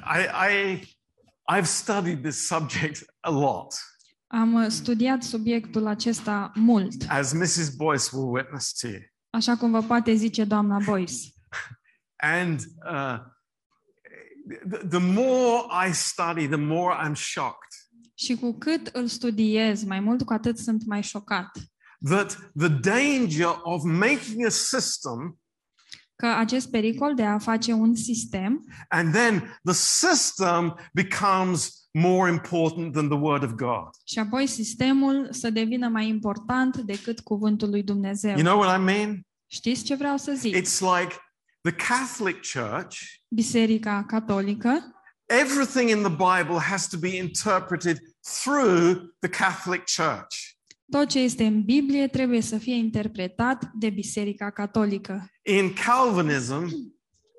I, 0.03 0.27
I, 0.49 0.83
I've 1.57 1.67
studied 1.67 2.21
this 2.23 2.47
subject 2.47 3.03
a 3.19 3.31
lot, 3.31 3.73
Am 4.27 4.53
uh, 4.53 4.69
studiat 4.69 5.23
subiectul 5.23 5.87
acesta 5.87 6.51
mult, 6.55 7.05
as 7.07 7.33
Mrs. 7.33 7.75
Boyce 7.75 8.09
will 8.15 8.29
witness 8.31 8.71
to 8.73 8.87
you. 8.87 8.99
așa 9.29 9.55
cum 9.57 9.71
vă 9.71 9.81
poate 9.81 10.13
zice 10.13 10.43
doamna 10.43 10.79
Boyce. 10.85 11.15
And 12.15 12.59
uh, 12.91 13.17
the, 14.69 14.87
the 14.87 14.99
more 14.99 15.65
I 15.87 15.93
study, 15.93 16.47
the 16.47 16.55
more 16.55 16.95
I'm 17.05 17.15
shocked 17.15 17.69
Și 18.13 18.35
cu 18.35 18.57
cât 18.57 18.87
îl 18.87 19.07
studiez 19.07 19.83
mai 19.83 19.99
mult, 19.99 20.23
cu 20.23 20.33
atât 20.33 20.57
sunt 20.57 20.85
mai 20.85 21.03
șocat 21.03 21.51
that 22.03 22.51
the 22.57 22.67
danger 22.67 23.59
of 23.63 23.83
making 23.83 24.45
a 24.45 24.49
system 24.49 25.35
că 26.15 26.27
acest 26.27 26.69
pericol 26.69 27.15
de 27.15 27.23
a 27.23 27.37
face 27.37 27.73
un 27.73 27.95
sistem 27.95 28.63
and 28.87 29.13
then 29.13 29.59
the 29.63 29.73
system 29.73 30.75
becomes 30.93 31.89
more 31.93 32.31
important 32.31 32.93
than 32.93 33.07
the 33.07 33.17
Word 33.17 33.43
of 33.43 33.51
God. 33.51 33.89
și 34.03 34.19
apoi 34.19 34.47
sistemul 34.47 35.27
să 35.31 35.49
devină 35.49 35.87
mai 35.87 36.07
important 36.07 36.77
decât 36.77 37.19
cuvântul 37.19 37.69
lui 37.69 37.83
Dumnezeu. 37.83 38.31
You 38.31 38.43
know 38.43 38.59
what 38.59 38.79
I 38.79 38.83
mean? 38.83 39.21
Știți 39.47 39.83
ce 39.83 39.95
vreau 39.95 40.17
să 40.17 40.33
zic? 40.35 40.55
It's 40.55 40.79
like 40.79 41.15
the 41.61 41.71
Catholic 41.71 42.41
Church, 42.41 43.21
Biserica 43.27 44.03
catolică, 44.07 44.91
everything 45.25 45.89
in 45.89 45.99
the 46.01 46.09
Bible 46.09 46.59
has 46.59 46.87
to 46.87 46.97
be 46.97 47.17
interpreted 47.17 47.97
through 48.43 48.95
the 49.19 49.29
Catholic 49.29 49.83
Church. 49.95 50.35
tot 50.91 51.09
ce 51.09 51.19
este 51.19 51.43
în 51.45 51.61
Biblie 51.63 52.07
trebuie 52.07 52.41
să 52.41 52.57
fie 52.57 52.75
interpretat 52.75 53.71
de 53.73 53.89
Biserica 53.89 54.49
catolică. 54.51 55.29
In 55.41 55.73
Calvinism, 55.73 56.69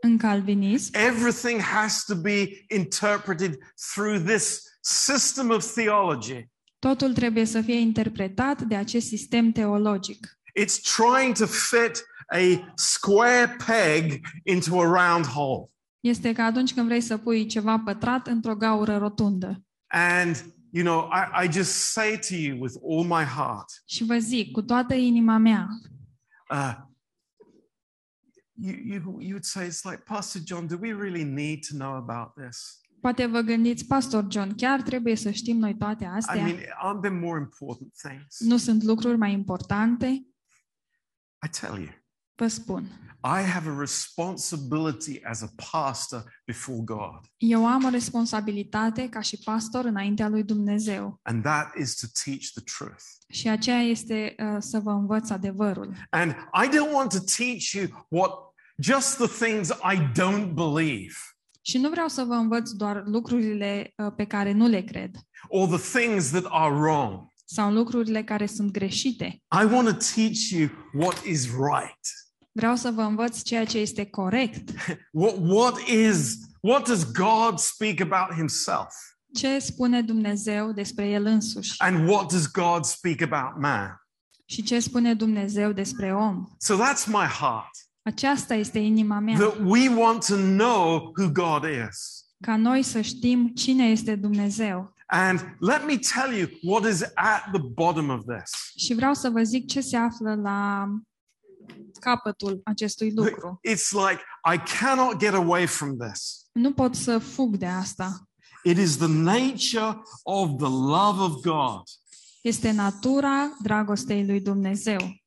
În 0.00 0.19
calvinism, 0.19 0.91
everything 0.97 1.61
has 1.61 2.05
to 2.05 2.14
be 2.14 2.64
interpreted 2.69 3.59
through 3.93 4.25
this 4.26 4.61
system 4.81 5.50
of 5.50 5.73
theology. 5.75 6.49
totul 6.79 7.12
trebuie 7.14 7.45
să 7.45 7.61
fie 7.61 7.79
interpretat 7.79 8.61
de 8.62 8.75
acest 8.75 9.07
sistem 9.07 9.52
teologic. 9.52 10.38
It's 10.61 10.81
trying 10.97 11.35
to 11.37 11.47
fit 11.47 12.05
a 12.33 12.73
square 12.75 13.57
peg 13.67 14.21
into 14.45 14.81
a 14.81 14.85
round 14.85 15.27
hole. 15.27 15.71
Este 16.01 16.33
ca 16.33 16.45
atunci 16.45 16.75
când 16.75 16.87
vrei 16.87 17.01
să 17.01 17.19
pui 17.19 17.47
ceva 17.47 17.79
pătrat 17.79 18.27
într-o 18.27 18.57
gaură 18.57 18.97
rotundă. 18.97 19.65
And, 19.87 20.45
you 20.71 20.85
know, 20.85 21.11
I, 21.11 21.47
I 21.47 21.53
just 21.53 21.71
say 21.71 22.19
to 22.29 22.35
you 22.35 22.61
with 22.61 22.75
all 22.91 23.05
my 23.05 23.25
heart, 23.25 23.83
Și 23.85 24.05
vă 24.05 24.19
zic, 24.19 24.51
cu 24.51 24.62
toată 24.62 24.95
inima 24.95 25.37
mea, 25.37 25.69
uh, 26.51 26.77
you, 28.55 28.75
you, 28.85 29.21
you 29.21 29.31
would 29.31 29.45
say, 29.45 29.67
it's 29.67 29.83
like, 29.85 30.03
Pastor 30.05 30.43
John, 30.47 30.67
do 30.67 30.77
we 30.81 30.93
really 30.93 31.25
need 31.25 31.59
to 31.69 31.77
know 31.77 31.95
about 31.95 32.35
this? 32.35 32.81
poate 33.03 33.27
vă 33.27 33.41
gândiți, 33.41 33.87
Pastor 33.87 34.27
John, 34.31 34.55
chiar 34.55 34.83
trebuie 34.83 35.17
să 35.17 35.31
știm 35.31 35.57
noi 35.59 35.77
toate 35.77 36.05
I 36.05 36.07
astea? 36.07 36.45
mean, 36.45 36.57
aren't 36.57 37.01
there 37.01 37.19
more 37.19 37.41
important 37.41 37.93
things? 38.03 38.41
Nu 38.41 38.57
sunt 38.57 38.83
lucruri 38.83 39.17
mai 39.17 39.33
importante? 39.33 40.07
I 41.47 41.49
tell 41.61 41.79
you, 41.79 41.89
Vă 42.35 42.47
spun. 42.47 42.83
I 43.25 43.43
have 43.51 43.69
a 43.69 43.79
responsibility 43.79 45.21
as 45.25 45.43
a 45.43 45.49
pastor 45.71 46.25
before 46.47 46.79
God, 46.85 47.21
Eu 47.37 47.67
am 47.67 47.85
o 47.85 47.89
responsabilitate 47.89 49.09
ca 49.09 49.21
și 49.21 49.39
pastor 49.45 49.85
înaintea 49.85 50.29
lui 50.29 50.43
Dumnezeu 50.43 51.19
and 51.23 51.43
that 51.43 51.77
is 51.79 51.95
to 51.95 52.07
teach 52.25 52.45
the 52.55 52.62
truth. 52.79 53.03
și 53.29 53.49
aceea 53.49 53.81
este 53.81 54.35
uh, 54.39 54.57
să 54.59 54.79
vă 54.81 54.91
învăț 54.91 55.31
adevărul. 55.31 55.95
And 56.11 56.31
I 56.65 56.69
don't 56.69 56.93
want 56.93 57.11
to 57.11 57.19
teach 57.37 57.71
you 57.73 58.07
what 58.09 58.31
just 58.79 59.17
the 59.17 59.45
things 59.47 59.69
I 59.69 59.97
don't 60.21 60.53
believe 60.55 61.15
Și 61.61 61.79
nu 61.79 61.89
vreau 61.91 62.09
să 62.09 62.25
vă 62.25 62.35
învăț 62.35 62.71
doar 62.71 63.03
lucrurile 63.07 63.93
uh, 63.97 64.12
pe 64.17 64.25
care 64.25 64.53
nu 64.53 64.67
le 64.67 64.81
cred 64.81 65.11
or 65.49 65.79
the 65.79 65.99
things 66.01 66.31
that 66.31 66.45
are 66.49 66.75
wrong. 66.75 67.27
sau 67.45 67.73
lucrurile 67.73 68.25
care 68.25 68.47
sunt 68.47 68.71
greșite. 68.71 69.25
I 69.62 69.65
want 69.73 69.89
to 69.89 69.95
teach 70.15 70.49
you 70.51 70.69
what 70.95 71.25
is 71.25 71.45
right. 71.45 72.01
Vreau 72.52 72.76
să 72.76 72.90
vă 72.90 73.02
învăț 73.02 73.42
ceea 73.42 73.64
ce 73.64 73.78
este 73.78 74.04
corect. 74.04 74.71
What, 75.12 75.35
what 75.40 75.78
is 75.88 76.38
what 76.61 76.87
does 76.87 77.12
God 77.12 77.59
speak 77.59 78.00
about 78.00 78.37
himself? 78.37 78.94
Ce 79.35 79.59
spune 79.59 80.02
Dumnezeu 80.02 80.73
despre 80.73 81.09
El 81.09 81.25
însuși 81.25 81.75
And 81.80 82.09
what 82.09 82.30
does 82.32 82.50
God 82.50 82.85
speak 82.85 83.21
about 83.21 83.61
man? 83.61 83.97
și 84.44 84.62
ce 84.62 84.78
spune 84.80 85.14
Dumnezeu 85.14 85.73
despre 85.73 86.14
om. 86.14 86.47
So 86.59 86.75
that's 86.75 87.06
my 87.06 87.26
heart. 87.40 87.71
Aceasta 88.02 88.54
este 88.54 88.78
inima 88.78 89.18
mea, 89.18 89.37
That 89.38 89.56
we 89.64 89.88
want 89.88 90.26
to 90.26 90.35
know 90.37 91.12
who 91.18 91.28
God 91.32 91.62
is. 91.88 92.25
ca 92.40 92.56
noi 92.56 92.82
să 92.82 93.00
știm 93.00 93.49
cine 93.54 93.85
este 93.85 94.14
Dumnezeu. 94.16 94.94
And 95.06 95.56
let 95.59 95.87
me 95.87 95.99
tell 96.14 96.38
you 96.38 96.49
what 96.62 96.92
is 96.92 97.02
at 97.14 97.42
the 97.52 97.62
bottom 97.75 98.09
of 98.09 98.21
this. 98.21 98.50
Și 98.85 98.94
vreau 98.94 99.14
să 99.14 99.30
vă 99.30 99.42
zic 99.42 99.66
ce 99.66 99.80
se 99.80 99.97
află 99.97 100.35
la 100.35 100.87
capătul 102.00 102.61
acestui 102.64 103.12
lucru. 103.14 103.61
It's 103.69 103.90
like 103.90 104.23
I 104.54 104.78
cannot 104.78 105.16
get 105.19 105.35
away 105.35 105.66
from 105.66 105.97
this. 105.99 106.47
Nu 106.52 106.73
pot 106.73 106.95
să 106.95 107.19
fug 107.19 107.57
de 107.57 107.66
asta. 107.66 108.23
It 108.64 108.78
is 108.78 108.97
the 108.97 109.07
nature 109.09 110.02
of 110.23 110.49
the 110.57 110.69
love 110.69 111.21
of 111.23 111.33
God. 111.42 111.83
Este 112.42 112.71
natura 112.71 113.57
dragostei 113.62 114.26
lui 114.26 114.40
Dumnezeu. 114.40 115.21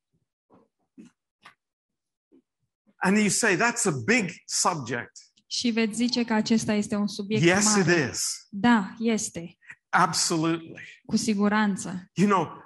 And 3.02 3.16
you 3.18 3.28
say 3.28 3.56
that's 3.56 3.84
a 3.86 3.94
big 4.04 4.30
subject. 4.46 5.12
Și 5.46 5.70
veți 5.70 5.94
zice 5.94 6.24
că 6.24 6.32
acesta 6.32 6.72
este 6.72 6.94
un 6.96 7.06
subiect 7.08 7.44
Yes, 7.44 7.74
it 7.76 7.86
mare. 7.86 8.08
is. 8.12 8.46
Da, 8.48 8.94
este, 8.98 9.56
Absolutely. 9.88 10.80
cu 11.06 11.16
siguranță. 11.16 12.10
You 12.14 12.28
know, 12.28 12.64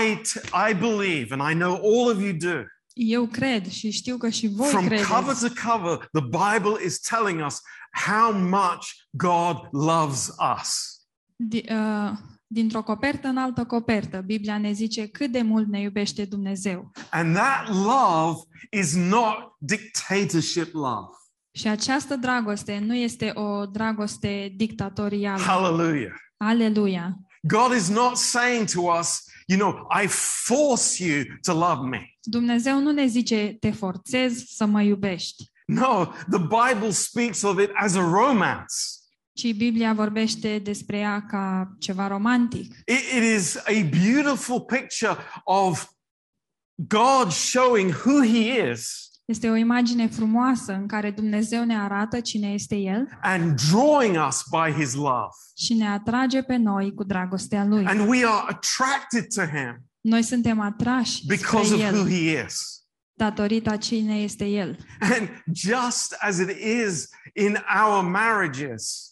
I, 0.00 0.16
t- 0.20 0.70
I 0.70 0.74
believe, 0.74 1.34
and 1.34 1.50
I 1.50 1.54
know 1.54 1.74
all 1.74 2.16
of 2.16 2.20
you 2.22 2.32
do, 2.32 2.62
Eu 2.94 3.26
cred 3.26 3.68
și 3.68 3.90
știu 3.90 4.16
că 4.16 4.28
și 4.28 4.48
voi 4.48 4.68
from 4.68 4.86
credeți. 4.86 5.08
cover 5.08 5.34
to 5.34 5.70
cover, 5.70 6.08
the 6.12 6.22
Bible 6.22 6.84
is 6.84 7.00
telling 7.00 7.44
us 7.46 7.60
how 8.06 8.32
much 8.32 8.86
God 9.10 9.56
loves 9.70 10.28
us. 10.60 11.00
Di- 11.36 11.64
uh, 11.70 12.10
dintr-o 12.46 12.82
copertă 12.82 13.28
în 13.28 13.36
altă 13.36 13.64
copertă, 13.64 14.20
Biblia 14.26 14.58
ne 14.58 14.72
zice 14.72 15.06
cât 15.06 15.32
de 15.32 15.42
mult 15.42 15.68
ne 15.68 15.80
iubește 15.80 16.24
Dumnezeu. 16.24 16.90
And 17.10 17.34
that 17.34 17.68
love 17.68 18.40
is 18.70 18.94
not 18.94 19.36
dictatorship 19.58 20.72
love. 20.72 21.06
Și 21.54 21.68
această 21.68 22.16
dragoste 22.16 22.78
nu 22.78 22.94
este 22.94 23.30
o 23.34 23.66
dragoste 23.66 24.52
dictatorială. 24.56 25.42
Hallelujah. 25.42 26.12
Aleluia! 26.36 27.16
God 27.42 27.72
is 27.76 27.88
not 27.88 28.16
saying 28.16 28.68
to 28.70 28.80
us, 29.00 29.22
you 29.46 29.58
know, 29.58 29.86
I 30.02 30.06
force 30.44 31.04
you 31.04 31.24
to 31.42 31.52
love 31.52 31.88
me. 31.88 32.16
Dumnezeu 32.22 32.78
nu 32.80 32.90
ne 32.90 33.06
zice 33.06 33.56
te 33.60 33.70
forțez 33.70 34.44
să 34.46 34.64
mă 34.64 34.82
iubești, 34.82 35.50
No, 35.66 36.04
the 36.30 36.38
Bible 36.38 36.90
speaks 36.90 37.42
of 37.42 37.58
it 37.60 37.70
as 37.74 37.94
a 37.94 38.00
romance. 38.00 38.74
ci 39.32 39.52
Biblia 39.54 39.92
vorbește 39.92 40.58
despre 40.58 40.98
ea 40.98 41.26
ca 41.28 41.74
ceva 41.78 42.06
romantic. 42.06 42.74
It, 42.86 42.98
it 43.16 43.22
is 43.36 43.56
a 43.56 43.88
beautiful 43.90 44.60
picture 44.60 45.16
of 45.44 45.90
God 46.74 47.30
showing 47.32 47.90
who 47.92 48.22
He 48.24 48.70
is 48.70 49.10
Este 49.24 49.48
o 49.50 49.54
imagine 49.56 50.06
frumoasă 50.08 50.72
în 50.72 50.86
care 50.86 51.10
Dumnezeu 51.10 51.64
ne 51.64 51.78
arată 51.78 52.20
cine 52.20 52.52
este 52.52 52.76
El 52.76 53.08
and 53.22 53.60
drawing 53.70 54.26
us 54.28 54.42
by 54.50 54.72
His 54.82 54.94
love. 54.94 55.28
și 55.56 55.74
ne 55.74 55.88
atrage 55.88 56.42
pe 56.42 56.56
noi 56.56 56.94
cu 56.94 57.04
dragostea 57.04 57.64
Lui. 57.64 57.84
And 57.86 58.08
we 58.08 58.26
are 58.26 58.44
attracted 58.48 59.26
to 59.34 59.42
Him 59.56 59.86
Noi 60.00 60.22
suntem 60.22 60.60
atrași 60.60 61.26
because 61.26 61.64
spre 61.66 61.86
of 61.86 61.92
who 61.92 61.98
El 62.00 62.08
He 62.10 62.44
is. 62.46 62.84
datorită 63.12 63.70
a 63.70 63.76
cine 63.76 64.14
este 64.16 64.44
El. 64.46 64.78
And 65.00 65.42
just 65.54 66.12
as 66.18 66.38
it 66.38 66.50
is 66.86 67.08
in 67.34 67.56
our 67.84 68.02
marriages, 68.04 69.06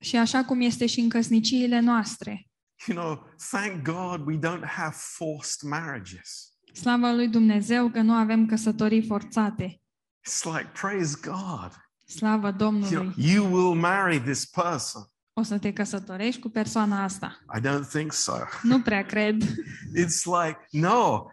Și 0.00 0.16
așa 0.16 0.44
cum 0.44 0.60
este 0.60 0.86
și 0.86 1.00
în 1.00 1.08
căsniciile 1.08 1.80
noastre. 1.80 2.46
you 2.86 2.96
know, 2.98 3.24
thank 3.50 3.82
God 3.82 4.26
we 4.26 4.36
don't 4.38 4.64
have 4.66 4.94
forced 4.98 5.60
marriages. 5.70 6.52
Slavă 6.74 7.12
lui 7.12 7.28
Dumnezeu 7.28 7.88
că 7.88 8.00
nu 8.00 8.12
avem 8.12 8.46
căsătorii 8.46 9.06
forțate. 9.06 9.80
It's 10.28 10.42
like, 10.44 10.70
praise 10.80 11.18
God. 11.22 11.72
Slavă 12.06 12.46
You, 12.46 12.56
know, 12.56 12.70
Domnului. 12.70 13.14
you 13.16 13.44
will 13.52 13.80
marry 13.80 14.20
this 14.20 14.44
person. 14.44 15.02
O 15.32 15.42
să 15.42 15.58
te 15.58 15.72
căsătorești 15.72 16.40
cu 16.40 16.48
persoana 16.48 17.02
asta. 17.02 17.38
I 17.56 17.60
don't 17.60 17.88
think 17.90 18.12
so. 18.12 18.32
Nu 18.62 18.80
prea 18.80 19.02
cred. 19.04 19.42
It's 20.04 20.24
like, 20.44 20.58
no, 20.70 21.26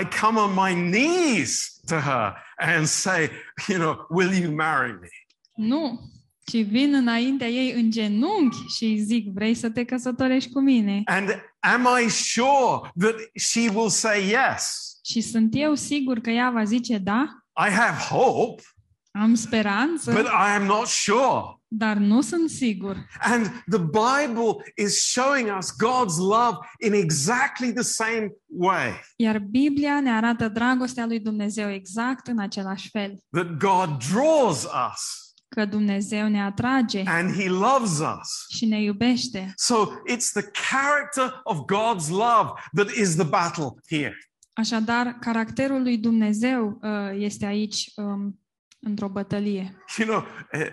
I 0.00 0.08
come 0.20 0.38
on 0.38 0.52
my 0.54 0.90
knees 0.90 1.80
to 1.86 1.94
her 1.94 2.36
and 2.56 2.86
say, 2.86 3.30
you 3.68 3.78
know, 3.78 4.06
will 4.10 4.42
you 4.42 4.54
marry 4.54 4.92
me? 4.92 5.08
Nu. 5.54 6.00
Ci 6.44 6.56
vin 6.64 6.94
înaintea 6.94 7.48
ei 7.48 7.72
în 7.72 7.90
genunchi 7.90 8.66
și 8.76 8.84
îi 8.84 8.98
zic, 9.02 9.32
vrei 9.32 9.54
să 9.54 9.70
te 9.70 9.84
căsătorești 9.84 10.50
cu 10.50 10.60
mine? 10.60 11.02
And 11.04 11.28
am 11.60 11.88
I 12.04 12.08
sure 12.08 12.90
that 12.98 13.14
she 13.34 13.68
will 13.74 13.88
say 13.88 14.28
yes? 14.28 14.90
Și 15.04 15.20
sunt 15.20 15.52
eu 15.56 15.74
sigur 15.74 16.18
că 16.18 16.30
ea 16.30 16.50
va 16.50 16.64
zice 16.64 16.98
da, 16.98 17.24
I 17.66 17.70
have 17.70 17.96
hope, 18.14 18.62
am 19.10 19.34
speranță, 19.34 20.12
but 20.12 20.24
I 20.26 20.54
am 20.56 20.64
not 20.64 20.86
sure. 20.86 21.60
dar 21.68 21.96
nu 21.96 22.20
sunt 22.20 22.50
sigur. 22.50 23.06
And 23.20 23.46
the 23.70 23.78
Bible 23.80 24.72
is 24.76 25.00
showing 25.10 25.56
us 25.58 25.70
God's 25.70 26.16
love 26.18 26.56
in 26.86 26.92
exactly 26.92 27.72
the 27.72 27.82
same 27.82 28.32
way 28.46 29.00
Iar 29.16 29.38
Biblia 29.38 30.00
ne 30.00 30.10
arată 30.10 30.48
dragostea 30.48 31.06
lui 31.06 31.20
Dumnezeu 31.20 31.70
exact 31.70 32.26
în 32.26 32.38
același 32.38 32.88
fel. 32.88 33.18
that 33.30 33.56
God 33.58 34.04
draws 34.12 34.64
us 34.64 35.21
Că 35.54 35.64
Dumnezeu 35.64 36.28
ne 36.28 36.42
atrage 36.42 37.02
and 37.06 37.34
He 37.34 37.48
loves 37.48 37.98
us. 37.98 38.46
și 38.48 38.66
ne 38.66 38.82
iubește. 38.82 39.52
So 39.56 39.74
it's 40.10 40.32
the 40.32 40.50
character 40.70 41.40
of 41.44 41.58
God's 41.58 42.08
love 42.08 42.50
that 42.74 42.90
is 42.90 43.14
the 43.14 43.24
battle 43.24 43.68
here. 43.88 44.18
Așadar, 44.52 45.16
caracterul 45.20 45.82
lui 45.82 45.98
Dumnezeu 45.98 46.78
uh, 46.82 46.90
este 47.18 47.44
aici 47.46 47.90
um, 47.96 48.40
într-o 48.80 49.08
bătălie. 49.08 49.76
You 49.98 50.08
know, 50.08 50.24
eh, 50.50 50.72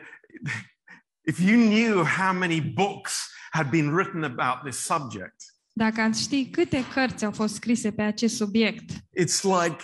if 1.28 1.40
you 1.40 1.62
knew 1.70 2.04
how 2.04 2.34
many 2.38 2.62
books 2.62 3.30
had 3.52 3.70
been 3.70 3.94
written 3.94 4.24
about 4.24 4.70
this 4.70 4.86
subject, 4.86 5.36
Dacă 5.74 6.02
ați 6.02 6.22
ști 6.22 6.50
câte 6.50 6.84
cărți 6.94 7.26
au 7.26 7.32
fost 7.32 7.54
scrise 7.56 7.92
pe 7.92 8.02
acest 8.02 8.36
subiect, 8.36 8.92
it's 8.94 9.42
like 9.42 9.84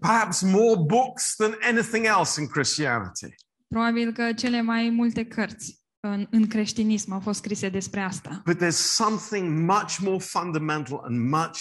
perhaps 0.00 0.40
more 0.40 0.80
books 0.86 1.34
than 1.36 1.56
anything 1.62 2.06
else 2.06 2.40
in 2.40 2.46
Christianity. 2.46 3.34
Probabil 3.72 4.12
că 4.12 4.32
cele 4.32 4.60
mai 4.60 4.90
multe 4.90 5.24
cărți 5.24 5.80
în, 6.00 6.26
în 6.30 6.46
creștinism 6.46 7.12
au 7.12 7.20
fost 7.20 7.38
scrise 7.38 7.68
despre 7.68 8.00
asta. 8.00 8.42
But 8.44 8.56
there's 8.56 8.94
something 8.94 9.70
much 9.70 9.96
more 10.00 10.18
fundamental 10.18 11.00
and 11.04 11.30
much 11.30 11.58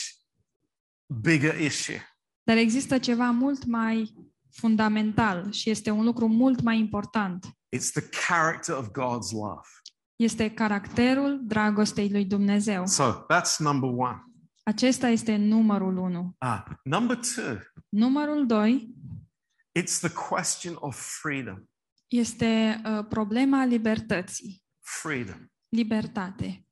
bigger 1.21 1.59
issue. 1.59 2.01
Dar 2.43 2.57
există 2.57 2.97
ceva 2.97 3.29
mult 3.29 3.65
mai 3.65 4.13
fundamental 4.49 5.51
și 5.51 5.69
este 5.69 5.89
un 5.89 6.03
lucru 6.03 6.27
mult 6.27 6.61
mai 6.61 6.79
important. 6.79 7.45
It's 7.45 7.91
the 7.93 8.09
character 8.27 8.75
of 8.75 8.87
God's 8.87 9.31
love. 9.31 9.67
Este 10.15 10.49
caracterul 10.49 11.39
dragostei 11.43 12.09
lui 12.09 12.25
Dumnezeu. 12.25 12.87
So 12.87 13.25
that's 13.33 13.57
number 13.57 13.89
one. 13.89 14.23
Acesta 14.63 15.07
este 15.07 15.35
numărul 15.35 15.97
unu. 15.97 16.35
Ah, 16.37 16.63
number 16.83 17.19
two, 17.35 17.57
Numărul 17.89 18.45
doi 18.45 18.95
it's 19.79 19.99
the 19.99 20.09
question 20.29 20.77
of 20.79 21.19
freedom. 21.21 21.70
Este 22.11 22.81
uh, 22.85 23.05
problema 23.09 23.65
libertății. 23.65 24.63
Freedom. 24.79 25.51
Libertate. 25.69 26.65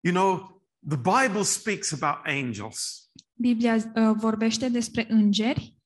You 0.00 0.14
know, 0.14 0.62
the 0.88 0.96
Bible 0.96 1.42
speaks 1.42 2.02
about 2.02 2.26
angels, 2.26 3.10
Biblia 3.32 3.74
uh, 3.74 4.12
vorbește 4.16 4.68
despre 4.68 5.06
îngeri 5.08 5.76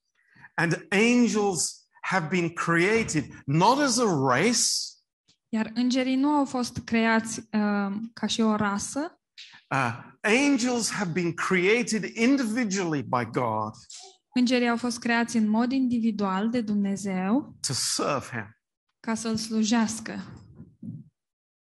and 0.61 0.87
angels 0.91 1.89
have 2.03 2.29
been 2.29 2.51
created 2.55 3.25
not 3.47 3.79
as 3.79 3.99
a 3.99 4.07
race, 4.07 4.89
Iar 5.53 5.71
îngerii 5.75 6.17
nu 6.17 6.29
au 6.29 6.45
fost 6.45 6.79
creați 6.85 7.39
uh, 7.39 7.93
ca 8.13 8.27
și 8.27 8.41
o 8.41 8.57
rasă, 8.57 9.21
uh, 9.71 9.99
angels 10.21 10.91
have 10.91 11.11
been 11.13 11.35
created 11.35 12.05
individually 12.05 13.03
by 13.03 13.25
God 13.25 13.75
îngerii 14.35 14.69
au 14.69 14.77
fost 14.77 14.99
creați 14.99 15.37
în 15.37 15.49
mod 15.49 15.73
individual 15.73 16.51
de 16.51 16.61
Dumnezeu 16.61 17.57
to 17.67 17.73
serve 17.73 18.27
Him. 18.31 18.57
ca 19.01 19.15
să-L 19.15 19.37
slujească. 19.37 20.21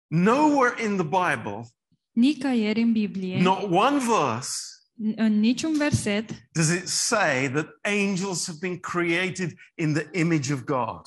Nowhere 0.07 0.83
in 0.85 0.97
the 0.97 1.05
Bible, 1.05 1.67
Nicăieri 2.13 2.81
în 2.83 2.93
Biblie, 2.93 3.43
not 3.43 3.63
one 3.71 3.97
verse, 3.99 4.57
în 5.17 5.39
niciun 5.41 5.77
verset, 5.77 6.31
does 6.53 6.69
it 6.69 6.87
say 6.89 7.51
that 7.51 7.67
angels 7.83 8.47
have 8.47 8.59
been 8.61 8.79
created 8.81 9.55
in 9.75 9.93
the 9.93 10.21
image 10.21 10.53
of 10.53 10.63
God. 10.65 11.01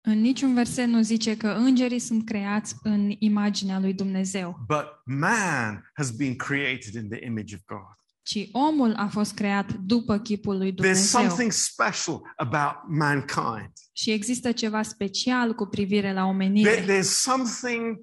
în 0.00 0.20
niciun 0.20 0.54
verset 0.54 0.86
nu 0.86 1.02
zice 1.02 1.36
că 1.36 1.48
îngerii 1.48 1.98
sunt 1.98 2.24
creați 2.26 2.74
în 2.82 3.14
imaginea 3.18 3.78
lui 3.78 3.94
Dumnezeu, 3.94 4.56
But 4.66 4.86
man 5.04 5.90
has 5.94 6.10
been 6.10 6.36
created 6.36 6.94
in 6.94 7.08
the 7.08 7.24
image 7.24 7.54
of 7.54 7.60
God. 7.66 7.97
Ci 8.28 8.48
omul 8.52 8.94
a 8.94 9.06
fost 9.06 9.34
creat 9.34 9.72
după 9.72 10.18
chipul 10.18 10.56
lui 10.56 10.72
There's 10.72 10.74
Dumnezeu. 10.76 11.20
something 11.20 11.52
special 11.52 12.20
about 12.36 12.76
mankind. 12.88 13.72
Și 13.92 14.10
există 14.10 14.52
ceva 14.52 14.82
special 14.82 15.54
cu 15.54 15.66
privire 15.66 16.12
la 16.12 16.20
There- 16.20 16.28
omenire. 16.28 16.84
there's 16.98 17.10
something 17.10 18.00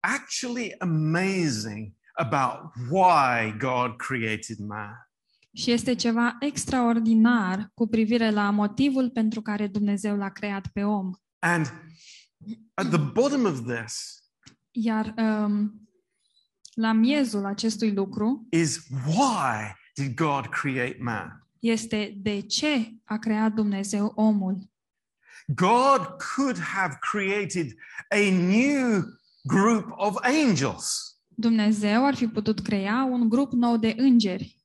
actually 0.00 0.74
amazing 0.78 1.92
about 2.12 2.72
why 2.90 3.56
God 3.58 3.96
created 3.96 4.58
man. 4.58 5.08
Și 5.52 5.70
este 5.70 5.94
ceva 5.94 6.36
extraordinar 6.40 7.70
cu 7.74 7.86
privire 7.86 8.30
la 8.30 8.50
motivul 8.50 9.10
pentru 9.10 9.42
care 9.42 9.66
Dumnezeu 9.66 10.16
l-a 10.16 10.30
creat 10.30 10.66
pe 10.72 10.82
om. 10.82 11.10
And 11.38 11.72
at 12.74 12.88
the 12.88 12.98
bottom 12.98 13.44
of 13.44 13.60
this 13.66 14.22
Iar 14.70 15.14
um, 15.16 15.83
la 16.74 16.92
miezul 16.92 17.44
acestui 17.44 17.92
lucru 17.92 18.46
is 18.50 18.86
why 19.06 19.74
did 19.94 20.14
God 20.14 20.46
create 20.46 20.96
man? 21.00 21.38
este 21.58 22.14
de 22.16 22.40
ce 22.40 22.94
a 23.04 23.16
creat 23.18 23.52
Dumnezeu 23.54 24.12
omul. 24.14 24.70
God 25.46 26.00
could 26.34 26.58
have 26.58 26.96
created 27.00 27.74
a 28.08 28.30
new 28.30 29.02
group 29.42 29.92
of 29.96 30.16
angels, 30.22 31.18
Dumnezeu 31.36 32.06
ar 32.06 32.14
fi 32.14 32.26
putut 32.28 32.60
crea 32.60 33.04
un 33.10 33.28
grup 33.28 33.52
nou 33.52 33.76
de 33.76 33.94
îngeri, 33.96 34.62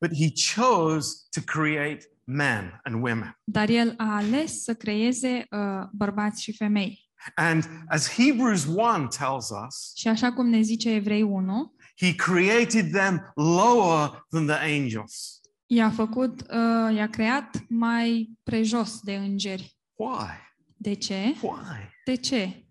but 0.00 0.16
he 0.18 0.32
chose 0.54 1.08
to 1.30 1.40
create 1.44 1.98
men 2.24 2.80
and 2.82 3.02
women. 3.02 3.38
dar 3.44 3.68
el 3.68 3.94
a 3.96 4.16
ales 4.16 4.62
să 4.62 4.74
creeze 4.74 5.46
uh, 5.50 5.88
bărbați 5.92 6.42
și 6.42 6.56
femei. 6.56 7.05
And 7.34 7.64
as 7.88 8.08
Hebrews 8.16 8.64
1 8.64 9.06
tells 9.08 9.50
us, 9.66 9.92
Și 9.94 10.08
așa 10.08 10.32
cum 10.32 10.48
ne 10.48 10.60
zice 10.60 10.90
Evrei 10.90 11.22
1, 11.22 11.74
he 11.96 12.14
created 12.14 12.90
them 12.92 13.32
lower 13.34 14.26
than 14.30 14.46
the 14.46 14.80
angels. 14.80 15.40
i-a 15.66 15.90
făcut, 15.90 16.40
uh, 16.40 16.96
i-a 16.96 17.08
creat 17.10 17.64
mai 17.68 18.30
prejos 18.42 19.00
de 19.00 19.14
îngeri. 19.14 19.76
Why? 19.94 20.28
De 20.76 20.94
ce? 20.94 21.34
Why? 21.42 21.92
De 22.04 22.14
ce? 22.14 22.66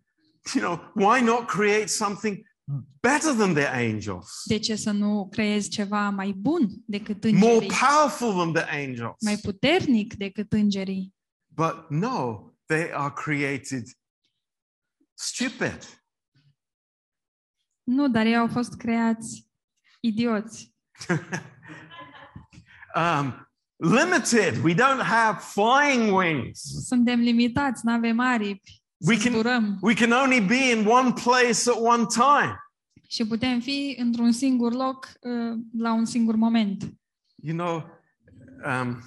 You 0.53 0.63
know, 0.63 0.91
why 1.10 1.21
not 1.21 1.45
create 1.45 1.86
something 1.88 2.38
better 3.01 3.34
than 3.34 3.53
the 3.53 3.67
angels? 3.67 4.41
De 4.45 4.58
ce 4.60 4.75
să 4.75 4.91
nu 4.91 5.27
creezi 5.31 5.69
ceva 5.69 6.10
mai 6.10 6.31
bun 6.31 6.69
decât 6.86 7.23
More 7.31 7.53
îngerii? 7.53 7.69
powerful 7.89 8.31
than 8.34 8.53
the 8.53 8.86
angels? 8.86 9.15
Mai 9.21 9.38
puternic 9.38 10.13
decât 10.13 10.53
îngerii? 10.53 11.13
But 11.47 11.75
no, 11.89 12.39
they 12.65 12.91
are 12.93 13.13
created 13.15 13.84
stupid. 15.17 15.78
Nu, 17.84 18.08
dar 18.10 18.25
ei 18.25 18.36
au 18.38 18.47
fost 18.47 18.75
creați 18.78 19.47
idioți. 19.99 20.73
Um, 22.95 23.47
limited. 23.78 24.63
We 24.63 24.73
don't 24.73 25.01
have 25.04 25.39
flying 25.39 26.13
wings. 26.15 26.62
Suntem 26.88 27.19
limitați, 27.19 27.86
nu 27.86 27.91
avem 27.91 28.19
aripi, 28.19 28.82
We 29.08 29.15
can- 29.17 29.32
zburăm 29.32 29.78
We 29.82 29.93
can 29.93 30.12
only 30.12 30.41
be 30.41 30.71
in 30.71 30.88
one 30.88 31.13
place 31.23 31.69
at 31.69 31.75
one 31.80 32.06
time. 32.13 32.56
și 33.10 33.28
putem 33.28 33.60
fi 33.60 33.95
într-un 33.99 34.32
singur 34.32 34.73
loc 34.73 35.12
uh, 35.21 35.60
la 35.78 35.93
un 35.93 36.06
singur 36.06 36.36
moment. 36.36 36.84
You 37.36 37.56
know, 37.58 37.84
um, 38.65 39.01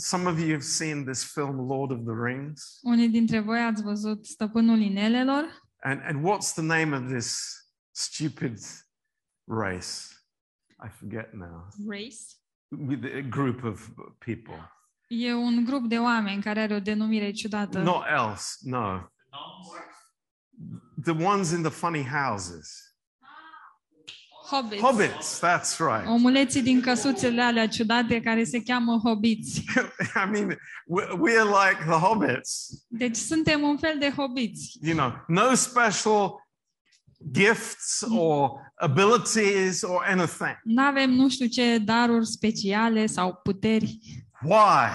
some 0.00 0.30
of 0.30 0.38
you 0.38 0.52
have 0.52 0.62
seen 0.62 1.04
this 1.04 1.24
film, 1.24 1.68
Lord 1.68 1.90
of 1.90 2.04
the 2.04 2.14
Rings. 2.14 2.78
Unii 2.82 3.08
dintre 3.08 3.40
voi 3.40 3.60
ați 3.60 3.82
văzut 3.82 4.26
Stăpânul 4.26 4.80
Inelelor 4.80 5.68
And, 5.82 6.00
and 6.04 6.24
what's 6.24 6.52
the 6.54 6.62
name 6.62 6.96
of 6.96 7.08
this 7.08 7.56
stupid 7.90 8.58
race? 9.44 10.08
I 10.84 10.88
forget 10.88 11.32
now. 11.32 11.68
Race. 11.86 12.40
with 12.70 13.04
a 13.04 13.22
group 13.22 13.64
of 13.64 13.90
people. 14.18 14.54
E 15.08 15.32
un 15.32 15.64
grup 15.64 15.88
de 15.88 15.98
oameni 15.98 16.42
care 16.42 16.60
are 16.60 16.74
o 16.74 16.80
denumire 16.80 17.30
ciudată. 17.30 17.78
Not 17.78 18.04
else, 18.08 18.44
no. 18.60 19.10
The 21.02 21.24
ones 21.24 21.50
in 21.50 21.62
the 21.62 21.70
funny 21.70 22.02
houses. 22.02 22.89
Hobbits. 24.50 24.80
Hobbits, 24.82 25.38
that's 25.40 25.78
right. 25.78 26.06
Omuleții 26.08 26.62
din 26.62 26.80
căsuțele 26.80 27.42
alea 27.42 27.68
ciudate 27.68 28.20
care 28.20 28.44
se 28.44 28.62
cheamă 28.62 29.00
hobiți. 29.04 29.64
I 30.26 30.30
mean, 30.30 30.48
we're, 30.50 31.10
we're 31.12 31.44
like 31.44 31.84
the 31.86 31.98
hobbits. 32.06 32.68
Deci 32.88 33.16
suntem 33.16 33.62
un 33.62 33.76
fel 33.76 33.96
de 33.98 34.12
hobiți. 34.16 34.78
You 34.82 34.96
know, 34.96 35.12
no 35.28 35.54
special 35.54 36.30
gifts 37.32 38.04
or 38.10 38.50
abilities 38.74 39.82
or 39.82 40.04
anything. 40.08 40.58
Nu 40.64 40.82
avem 40.82 41.10
nu 41.10 41.28
știu 41.28 41.46
ce 41.46 41.78
daruri 41.78 42.26
speciale 42.26 43.06
sau 43.06 43.40
puteri. 43.42 43.98
Why? 44.42 44.88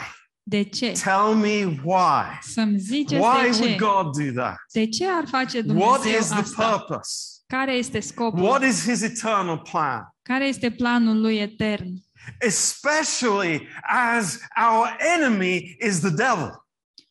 De 0.44 0.64
ce? 0.64 0.92
Tell 1.04 1.36
me 1.36 1.82
why. 1.84 2.40
Să-mi 2.42 2.78
ziceți 2.78 3.22
Why 3.22 3.42
de 3.52 3.58
would 3.58 3.72
ce. 3.72 3.76
God 3.76 4.26
do 4.26 4.42
that? 4.42 4.56
De 4.74 4.88
ce 4.88 5.08
ar 5.08 5.26
face 5.28 5.58
What 5.58 5.66
Dumnezeu 5.68 6.20
is 6.20 6.28
the 6.28 6.40
asta? 6.40 6.70
purpose? 6.70 7.35
Care 7.48 7.72
este 7.74 8.00
scopul? 8.00 8.44
What 8.44 8.64
is 8.64 8.84
his 8.86 9.02
eternal 9.02 9.58
plan? 9.60 10.16
Care 10.22 10.46
este 10.48 10.72
planul 10.72 11.22
lui 11.22 11.38
etern? 11.38 11.94
Especially 12.40 13.68
as 13.88 14.40
our 14.70 14.96
enemy 15.16 15.78
is 15.86 16.00
the 16.00 16.10
devil. 16.10 16.64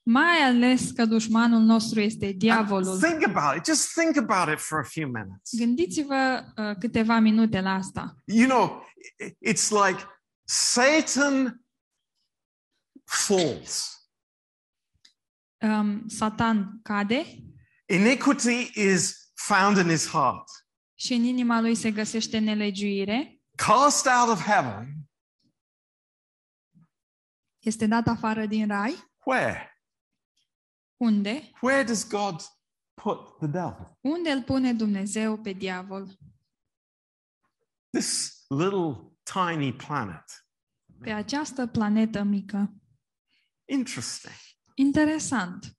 Mai 0.02 0.36
ales 0.42 0.90
că 0.90 1.04
dușmanul 1.04 1.60
nostru 1.60 2.00
este 2.00 2.32
diavolul. 2.32 2.98
Think 3.00 3.22
about 3.36 3.56
it. 3.56 3.64
Just 3.64 3.92
think 3.92 4.16
about 4.30 4.54
it 4.54 4.60
for 4.60 4.78
a 4.78 4.82
few 4.82 5.06
minutes. 5.06 5.50
Gândiți-vă 5.58 6.44
uh, 6.56 6.76
câteva 6.78 7.18
minute 7.18 7.60
la 7.60 7.74
asta. 7.74 8.14
You 8.24 8.46
know, 8.48 8.84
i- 9.26 9.50
it's 9.52 9.68
like 9.86 10.02
Satan 10.44 11.64
falls. 13.04 13.88
Um, 15.60 16.08
Satan 16.08 16.80
cade 16.82 17.26
Iniquity 17.86 18.70
is 18.74 19.23
found 19.46 19.76
in 19.76 19.88
his 19.88 20.08
heart. 20.08 20.48
și 20.94 21.12
în 21.12 21.22
inima 21.24 21.60
lui 21.60 21.74
se 21.74 21.90
găsește 21.90 22.38
nelegiuire. 22.38 23.40
Cast 23.56 24.06
out 24.06 24.28
of 24.28 24.42
heaven, 24.44 24.94
Este 27.58 27.86
dat 27.86 28.06
afară 28.06 28.46
din 28.46 28.66
rai. 28.66 28.94
where? 29.24 29.78
Unde? 30.96 31.50
Where 31.60 31.82
does 31.84 32.08
God 32.08 32.40
put 32.94 33.36
the 33.38 33.46
devil? 33.46 33.98
Unde 34.00 34.30
îl 34.30 34.42
pune 34.42 34.72
Dumnezeu 34.72 35.38
pe 35.40 35.52
diavol? 35.52 36.18
This 37.90 38.44
little 38.48 39.16
tiny 39.22 39.72
planet. 39.72 40.24
Pe 41.00 41.10
această 41.10 41.66
planetă 41.66 42.22
mică. 42.22 42.72
Interesting. 43.64 44.34
Interesant. 44.74 45.76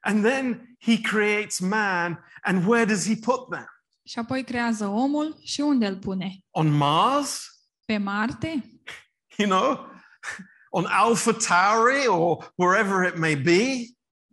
And 0.00 0.24
then 0.24 0.76
he 0.80 1.00
creates 1.00 1.60
man, 1.60 2.18
and 2.42 2.66
where 2.66 2.84
does 2.84 3.06
he 3.06 3.14
put 3.14 3.50
them? 3.50 3.66
Și 4.04 4.18
apoi 4.18 4.44
creează 4.44 4.86
omul 4.86 5.36
și 5.42 5.60
unde 5.60 5.86
îl 5.86 5.96
pune? 5.96 6.38
On 6.50 6.70
Mars? 6.70 7.46
Pe 7.84 7.96
Marte? 7.96 8.80
You 9.36 9.48
know, 9.48 9.86
on 10.70 10.84
Alpha 10.84 11.32
Tauri 11.32 12.06
or 12.06 12.52
wherever 12.54 13.12
it 13.12 13.18
may 13.18 13.36
be? 13.36 13.84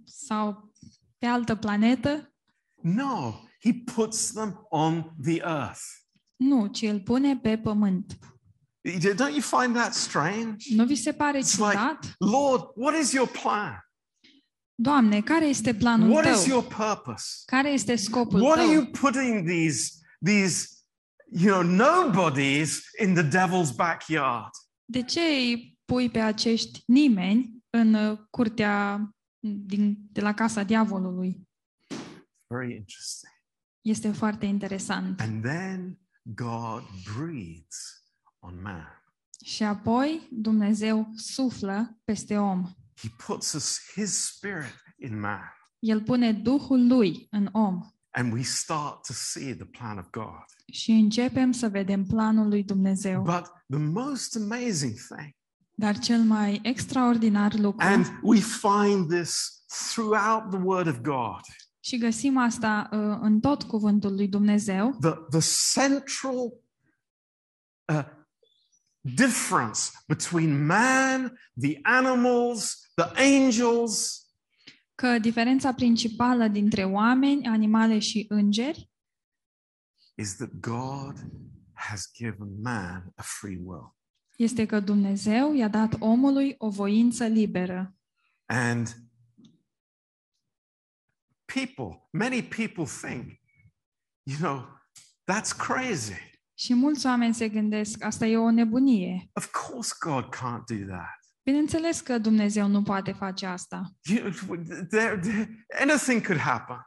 Sau 0.03 0.73
pe 1.17 1.25
altă 1.25 1.55
planetă? 1.55 2.33
No, 2.81 3.33
he 3.61 3.73
puts 3.95 4.31
them 4.31 4.65
on 4.69 5.15
the 5.23 5.41
earth. 5.41 5.81
Nu, 6.35 6.67
ci 6.67 6.81
îl 6.81 6.99
pune 6.99 7.37
pe 7.37 7.57
pământ. 7.57 8.17
Don't 8.99 9.33
you 9.33 9.41
find 9.41 9.75
that 9.75 9.93
strange? 9.93 10.75
Nu 10.75 10.85
vi 10.85 10.95
se 10.95 11.13
pare 11.13 11.39
It's 11.39 11.57
like, 11.57 11.71
ciudat? 11.71 12.15
Lord, 12.17 12.63
what 12.75 12.99
is 13.01 13.11
your 13.11 13.27
plan? 13.27 13.84
Doamne, 14.75 15.21
care 15.21 15.45
este 15.45 15.73
planul 15.75 16.09
What 16.09 16.23
tău? 16.23 16.33
is 16.33 16.45
your 16.45 16.63
purpose? 16.63 17.25
Care 17.45 17.69
este 17.69 17.95
scopul 17.95 18.41
What 18.41 18.55
tău? 18.55 18.63
are 18.65 18.73
you 18.73 18.85
putting 18.85 19.47
these, 19.47 19.91
these, 20.25 20.67
you 21.31 21.61
know, 21.61 21.87
nobodies 21.87 22.81
in 23.05 23.13
the 23.13 23.23
devil's 23.23 23.75
backyard? 23.75 24.49
De 24.85 25.01
ce 25.01 25.19
îi 25.19 25.77
pui 25.85 26.09
pe 26.09 26.19
acești 26.19 26.83
nimeni 26.85 27.63
în 27.69 27.93
uh, 27.93 28.19
curtea 28.29 29.09
din, 29.39 29.97
de 30.11 30.21
la 30.21 30.33
casa 30.33 30.63
diavolului? 30.63 31.47
Very 32.47 32.75
interesting. 32.75 33.33
Este 33.81 34.11
foarte 34.11 34.45
interesant. 34.45 35.19
And 35.19 35.43
then 35.43 35.99
God 36.23 36.83
breathes 37.15 38.03
on 38.39 38.61
man. 38.61 39.03
Și 39.45 39.63
apoi 39.63 40.27
Dumnezeu 40.31 41.09
suflă 41.15 41.99
peste 42.03 42.37
om. 42.37 42.71
He 43.01 43.09
puts 43.27 43.53
us, 43.53 43.79
his 43.93 44.25
spirit 44.25 44.75
in 44.97 45.19
man. 45.19 45.53
El 45.79 46.01
pune 46.01 46.31
Duhul 46.31 46.87
lui 46.87 47.27
în 47.31 47.49
om 47.51 47.89
And 48.11 48.33
we 48.33 48.41
start 48.41 49.05
to 49.05 49.13
see 49.13 49.55
the 49.55 49.65
plan 49.65 49.97
of 49.97 50.09
God. 50.09 50.43
și 50.71 50.91
începem 50.91 51.51
să 51.51 51.69
vedem 51.69 52.05
planul 52.05 52.47
lui 52.47 52.63
Dumnezeu. 52.63 53.21
But 53.21 53.43
the 53.69 53.79
most 53.79 54.35
amazing 54.35 54.93
thing, 54.93 55.35
Dar 55.77 55.99
cel 55.99 56.21
mai 56.21 56.59
extraordinar 56.63 57.53
lucru, 57.53 57.85
and 57.87 58.19
we 58.21 58.39
find 58.39 59.09
this 59.09 59.63
throughout 59.93 60.49
the 60.49 60.59
Word 60.63 60.87
of 60.87 60.97
God, 61.01 61.41
și 61.79 61.97
găsim 61.97 62.37
asta 62.37 62.89
uh, 62.91 63.17
în 63.21 63.39
tot 63.39 63.63
cuvântul 63.63 64.13
lui 64.15 64.27
Dumnezeu, 64.27 64.97
the, 65.01 65.39
the 65.39 65.39
central 65.73 66.53
uh, 67.93 68.05
difference 69.13 69.91
between 70.07 70.65
man, 70.65 71.39
the 71.61 71.79
animals, 71.81 72.89
the 72.95 73.11
angels, 73.15 74.19
că 74.95 75.19
diferența 75.19 75.73
principală 75.73 76.47
dintre 76.47 76.83
oameni, 76.83 77.45
animale 77.45 77.99
și 77.99 78.25
îngeri 78.29 78.89
is 80.15 80.35
that 80.35 80.49
God 80.59 81.15
has 81.73 82.11
given 82.13 82.61
man 82.61 83.11
a 83.15 83.21
free 83.21 83.59
will. 83.63 83.95
este 84.37 84.65
că 84.65 84.79
Dumnezeu 84.79 85.53
i-a 85.53 85.67
dat 85.67 85.95
omului 85.99 86.55
o 86.57 86.69
voință 86.69 87.25
liberă. 87.25 87.95
And 88.45 88.95
people, 91.45 92.07
many 92.11 92.43
people 92.43 92.85
think, 93.01 93.39
you 94.23 94.37
know, 94.37 94.65
that's 95.31 95.51
crazy. 95.57 96.34
Și 96.57 96.73
mulți 96.73 97.05
oameni 97.05 97.33
se 97.33 97.49
gândesc, 97.49 98.03
asta 98.03 98.25
e 98.25 98.37
o 98.37 98.51
nebunie. 98.51 99.29
Of 99.33 99.51
course, 99.51 99.93
God 99.99 100.23
can't 100.23 100.63
do 100.67 100.85
that. 100.87 101.19
Bineînțeles 101.43 102.01
că 102.01 102.17
Dumnezeu 102.17 102.67
nu 102.67 102.83
poate 102.83 103.11
face 103.11 103.45
asta. 103.45 103.91
You, 104.03 104.29
there, 104.89 105.19
there, 105.19 105.65
anything 105.81 106.25
could 106.25 106.39
happen. 106.39 106.77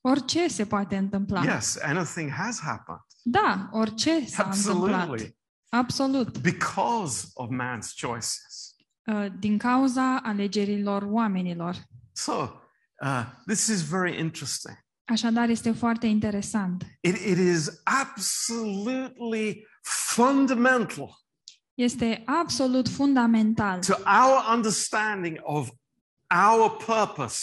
Orice 0.00 0.48
se 0.48 0.66
poate 0.66 0.96
întâmpla. 0.96 1.42
Yes, 1.44 1.78
anything 1.82 2.30
has 2.30 2.60
happened. 2.60 3.00
Da, 3.22 3.68
orice 3.72 4.26
s-a 4.26 4.44
întâmplat. 4.44 4.92
Absolutely. 4.92 5.36
Absolut. 5.68 6.38
Because 6.38 7.26
of 7.34 7.48
man's 7.48 7.94
choices. 7.96 8.74
Uh, 9.06 9.26
Din 9.38 9.58
cauza 9.58 10.20
alegerilor 10.22 11.02
oamenilor. 11.02 11.76
So, 12.12 12.32
uh, 13.02 13.24
this 13.46 13.66
is 13.66 13.82
very 13.82 14.18
interesting. 14.18 14.85
Așadar, 15.06 15.48
este 15.48 15.72
foarte 15.72 16.06
interesant. 16.06 16.84
It, 17.00 17.16
it 17.16 17.38
is 17.38 17.80
absolutely 17.84 19.66
fundamental 20.14 21.26
Este 21.74 22.22
absolut 22.24 22.88
fundamental 22.88 23.80
to 23.80 23.94
our 23.94 24.54
understanding 24.54 25.38
of 25.42 25.68
our 26.50 26.70
purpose 26.70 27.38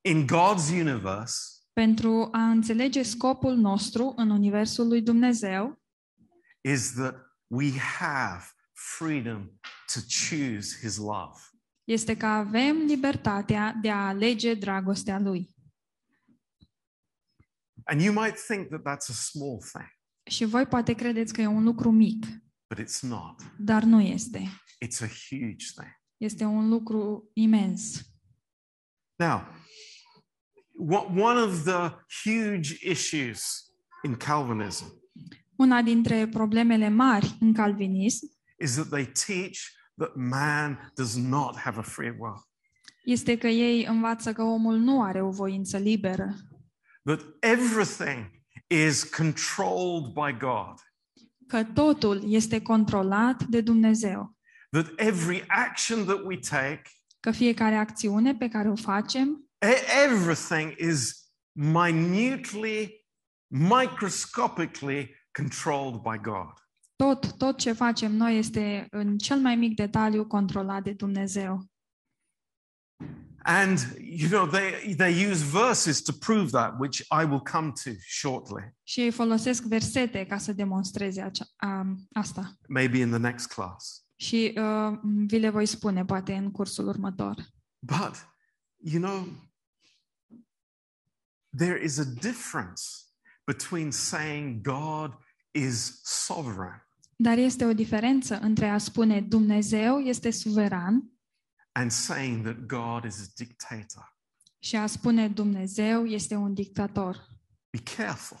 in 0.00 0.26
God's 0.26 0.70
universe 0.70 1.34
pentru 1.72 2.28
a 2.32 2.50
înțelege 2.50 3.02
scopul 3.02 3.54
nostru 3.54 4.12
în 4.16 4.30
Universul 4.30 4.88
lui 4.88 5.02
Dumnezeu 5.02 5.82
is 6.60 6.92
that 6.92 7.14
we 7.46 7.70
have 7.98 8.44
freedom 8.72 9.50
to 9.94 10.00
choose 10.28 10.78
his 10.80 10.96
love. 10.96 11.38
este 11.84 12.16
că 12.16 12.26
avem 12.26 12.76
libertatea 12.76 13.78
de 13.80 13.90
a 13.90 14.06
alege 14.06 14.54
dragostea 14.54 15.18
lui. 15.18 15.51
And 17.84 18.00
you 18.00 18.12
might 18.12 18.36
think 18.46 18.68
that 18.68 18.80
that's 18.80 19.08
a 19.08 19.12
small 19.12 19.58
thing, 19.72 19.88
Și 20.24 20.44
voi 20.44 20.66
poate 20.66 20.92
credeți 20.92 21.32
că 21.32 21.40
e 21.40 21.46
un 21.46 21.64
lucru 21.64 21.90
mic, 21.90 22.26
but 22.74 22.86
it's 22.86 23.00
not. 23.00 23.42
dar 23.58 23.82
nu 23.82 24.00
este. 24.00 24.38
It's 24.84 25.00
a 25.02 25.06
huge 25.28 25.66
thing. 25.76 26.00
Este 26.16 26.44
un 26.44 26.68
lucru 26.68 27.30
imens. 27.34 28.02
Now, 29.18 29.46
what, 30.78 31.04
one 31.08 31.40
of 31.40 31.64
the 31.64 31.90
huge 32.24 32.76
issues 32.90 33.42
in 34.04 34.16
Calvinism 34.16 35.00
Una 35.56 35.82
dintre 35.82 36.28
problemele 36.28 36.88
mari 36.88 37.36
în 37.40 37.52
calvinism 37.52 38.26
is 38.58 38.74
that 38.74 38.88
they 38.88 39.04
teach 39.04 39.58
that 39.96 40.14
man 40.14 40.92
does 40.94 41.16
not 41.16 41.56
have 41.56 41.78
a 41.78 41.82
free 41.82 42.10
will, 42.18 42.48
este 43.04 43.38
că 43.38 43.46
ei 43.46 43.84
învață 43.84 44.32
că 44.32 44.42
omul 44.42 44.76
nu 44.76 45.02
are 45.02 45.22
o 45.22 45.30
voință 45.30 45.78
liberă, 45.78 46.34
that 47.02 47.20
everything 47.40 48.30
is 48.66 49.04
controlled 49.04 50.12
by 50.12 50.36
God. 50.38 50.78
că 51.46 51.64
totul 51.64 52.32
este 52.32 52.62
controlat 52.62 53.44
de 53.44 53.60
Dumnezeu, 53.60 54.36
that 54.70 54.92
every 54.96 55.44
action 55.48 56.04
that 56.04 56.20
we 56.24 56.36
take, 56.38 56.82
că 57.20 57.30
fiecare 57.30 57.74
acțiune 57.74 58.34
pe 58.34 58.48
care 58.48 58.70
o 58.70 58.74
facem, 58.76 59.50
e- 59.58 60.04
everything 60.04 60.74
is 60.78 61.30
minutely, 61.52 63.06
microscopically 63.46 65.14
controlled 65.32 66.00
by 66.00 66.18
God. 66.22 66.52
tot, 66.96 67.36
tot 67.36 67.58
ce 67.58 67.72
facem 67.72 68.12
noi 68.12 68.38
este 68.38 68.86
în 68.90 69.18
cel 69.18 69.38
mai 69.38 69.56
mic 69.56 69.76
detaliu 69.76 70.26
controlat 70.26 70.82
de 70.82 70.92
Dumnezeu. 70.92 71.64
And 73.44 73.78
you 73.98 74.28
know 74.28 74.46
they 74.46 74.94
they 74.94 75.30
use 75.30 75.42
verses 75.42 76.02
to 76.02 76.12
prove 76.12 76.50
that, 76.50 76.74
which 76.78 77.00
I 77.00 77.24
will 77.24 77.40
come 77.40 77.72
to 77.84 77.90
shortly, 78.06 78.74
Și 78.82 79.00
ei 79.00 79.10
folosesc 79.10 79.62
versete 79.62 80.26
ca 80.26 80.38
să 80.38 80.52
demonstreze 80.52 81.20
acea, 81.22 81.44
a, 81.56 81.96
asta. 82.12 82.56
maybe 82.68 82.98
in 82.98 83.08
the 83.08 83.18
next 83.18 83.46
class. 83.46 84.06
Și 84.16 84.54
uh, 84.56 84.98
vi 85.26 85.38
le 85.38 85.48
voi 85.48 85.66
spune 85.66 86.04
poate 86.04 86.34
în 86.34 86.50
cursul 86.50 86.88
următor. 86.88 87.34
But 87.78 88.28
you 88.84 89.02
know, 89.02 89.26
there 91.56 91.84
is 91.84 91.98
a 91.98 92.04
difference 92.04 92.82
between 93.44 93.90
saying 93.90 94.60
God 94.60 95.16
is 95.50 96.00
sovereign 96.02 96.86
Dar 97.16 97.38
este 97.38 97.64
o 97.64 97.72
diferență 97.72 98.38
între 98.40 98.68
a 98.68 98.78
spune 98.78 99.20
Dumnezeu 99.20 99.98
este 99.98 100.30
suveran 100.30 101.11
and 101.72 101.90
saying 101.90 102.44
that 102.44 102.56
God 102.66 103.04
is 103.04 103.20
a 103.20 103.32
dictator. 103.36 104.16
și 104.58 104.76
a 104.76 104.86
spune 104.86 105.28
Dumnezeu 105.28 106.06
este 106.06 106.34
un 106.34 106.54
dictator. 106.54 107.26
Be 107.70 107.82
careful. 107.96 108.38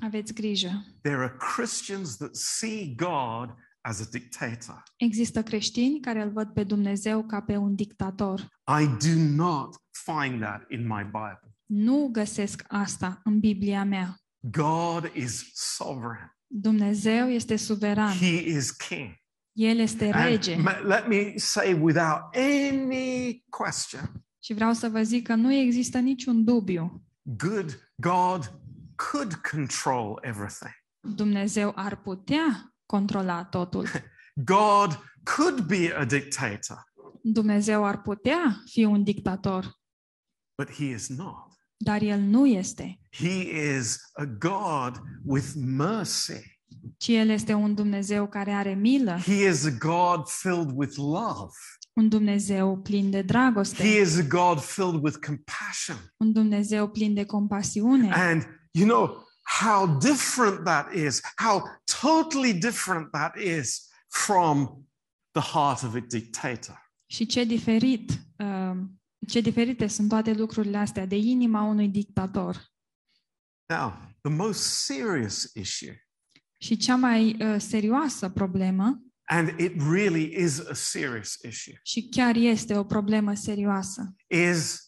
Aveți 0.00 0.34
grijă. 0.34 0.84
There 1.02 1.16
are 1.16 1.36
Christians 1.54 2.16
that 2.16 2.36
see 2.36 2.94
God 2.96 3.54
as 3.80 4.00
a 4.00 4.04
dictator. 4.10 4.82
Există 4.96 5.42
creștini 5.42 6.00
care 6.00 6.22
îl 6.22 6.30
văd 6.30 6.48
pe 6.52 6.64
Dumnezeu 6.64 7.26
ca 7.26 7.40
pe 7.42 7.56
un 7.56 7.74
dictator. 7.74 8.40
I 8.80 8.86
do 8.86 9.14
not 9.44 9.76
find 9.90 10.40
that 10.40 10.62
in 10.70 10.86
my 10.86 11.02
Bible. 11.04 11.54
Nu 11.66 12.08
găsesc 12.12 12.64
asta 12.68 13.20
în 13.24 13.38
Biblia 13.38 13.84
mea. 13.84 14.16
God 14.40 15.10
is 15.14 15.50
sovereign. 15.54 16.36
Dumnezeu 16.46 17.28
este 17.28 17.56
suveran. 17.56 18.16
He 18.16 18.48
is 18.56 18.70
king. 18.70 19.14
El 19.52 19.78
este 19.78 20.04
And 20.12 20.24
rege. 20.24 20.56
ma- 20.56 20.78
let 20.86 21.06
me 21.06 21.32
say 21.36 21.72
without 21.72 22.20
any 22.36 23.44
question, 23.48 24.24
Și 24.38 24.52
vreau 24.54 24.72
să 24.72 24.88
vă 24.88 25.02
zic 25.02 25.26
că 25.26 25.34
nu 25.34 25.52
există 25.52 25.98
niciun 25.98 26.44
dubiu. 26.44 27.04
good 27.22 27.92
God 27.96 28.52
could 29.12 29.34
control 29.34 30.18
everything. 30.22 30.72
Dumnezeu 31.00 31.72
ar 31.74 31.96
putea 32.00 32.74
controla 32.86 33.44
totul. 33.44 33.86
God 34.54 34.98
could 35.36 35.60
be 35.60 35.94
a 35.96 36.04
dictator, 36.04 36.84
Dumnezeu 37.22 37.84
ar 37.84 38.02
putea 38.02 38.62
fi 38.70 38.84
un 38.84 39.04
dictator, 39.04 39.80
but 40.62 40.70
he 40.74 40.84
is 40.84 41.08
not. 41.08 41.46
dar 41.76 42.02
el 42.02 42.20
nu 42.20 42.46
este, 42.46 43.00
He 43.10 43.50
is 43.78 43.98
a 44.12 44.24
God 44.24 45.00
with 45.24 45.52
mercy. 45.56 46.60
Ci 46.96 47.08
el 47.08 47.28
este 47.28 47.52
un 47.52 47.74
Dumnezeu 47.74 48.28
care 48.28 48.52
are 48.52 48.74
milă, 48.74 49.18
He 49.18 49.48
is 49.48 49.64
a 49.64 49.70
God 49.70 50.28
filled 50.28 50.70
with 50.74 50.96
love. 50.96 51.50
un 51.92 52.08
Dumnezeu 52.08 52.76
plin 52.76 53.10
de 53.10 53.16
He 53.16 53.22
dragoste, 53.22 53.86
is 53.86 54.16
a 54.16 54.22
God 54.22 54.60
filled 54.60 55.02
with 55.02 55.16
compassion. 55.26 55.96
un 56.16 56.32
Dumnezeu 56.32 56.88
plin 56.88 57.14
de 57.14 57.24
compasiune. 57.24 58.12
And 58.12 58.42
you 58.70 58.86
know 58.86 59.26
how 59.60 59.98
different 59.98 60.64
that 60.64 60.92
is, 60.94 61.20
how 61.36 61.62
totally 62.00 62.52
different 62.52 63.10
that 63.10 63.36
is 63.36 63.88
from 64.08 64.86
the 65.32 65.42
heart 65.52 65.82
of 65.82 65.94
a 65.94 66.00
dictator. 66.08 66.90
Și 67.06 67.26
ce 67.26 67.44
diferit, 67.44 68.10
uh, 68.38 68.76
ce 69.28 69.40
diferite 69.40 69.86
sunt 69.86 70.08
toate 70.08 70.32
lucrurile 70.32 70.76
astea 70.76 71.06
de 71.06 71.16
inima 71.16 71.62
unui 71.62 71.88
dictator. 71.88 72.70
Now, 73.68 73.92
the 74.20 74.30
most 74.32 74.60
serious 74.84 75.50
issue, 75.54 75.94
Și 76.62 76.76
cea 76.76 76.96
mai 76.96 77.36
uh, 77.40 77.56
serioasă 77.58 78.28
problemă, 78.28 79.02
and 79.24 79.60
it 79.60 79.72
really 79.90 80.42
is 80.42 80.58
a 80.58 80.74
serious 80.74 81.38
issue, 81.48 81.80
și 81.82 82.08
chiar 82.08 82.36
este 82.36 82.76
o 82.76 82.84
problemă 82.84 83.34
serioasă, 83.34 84.14
is 84.26 84.80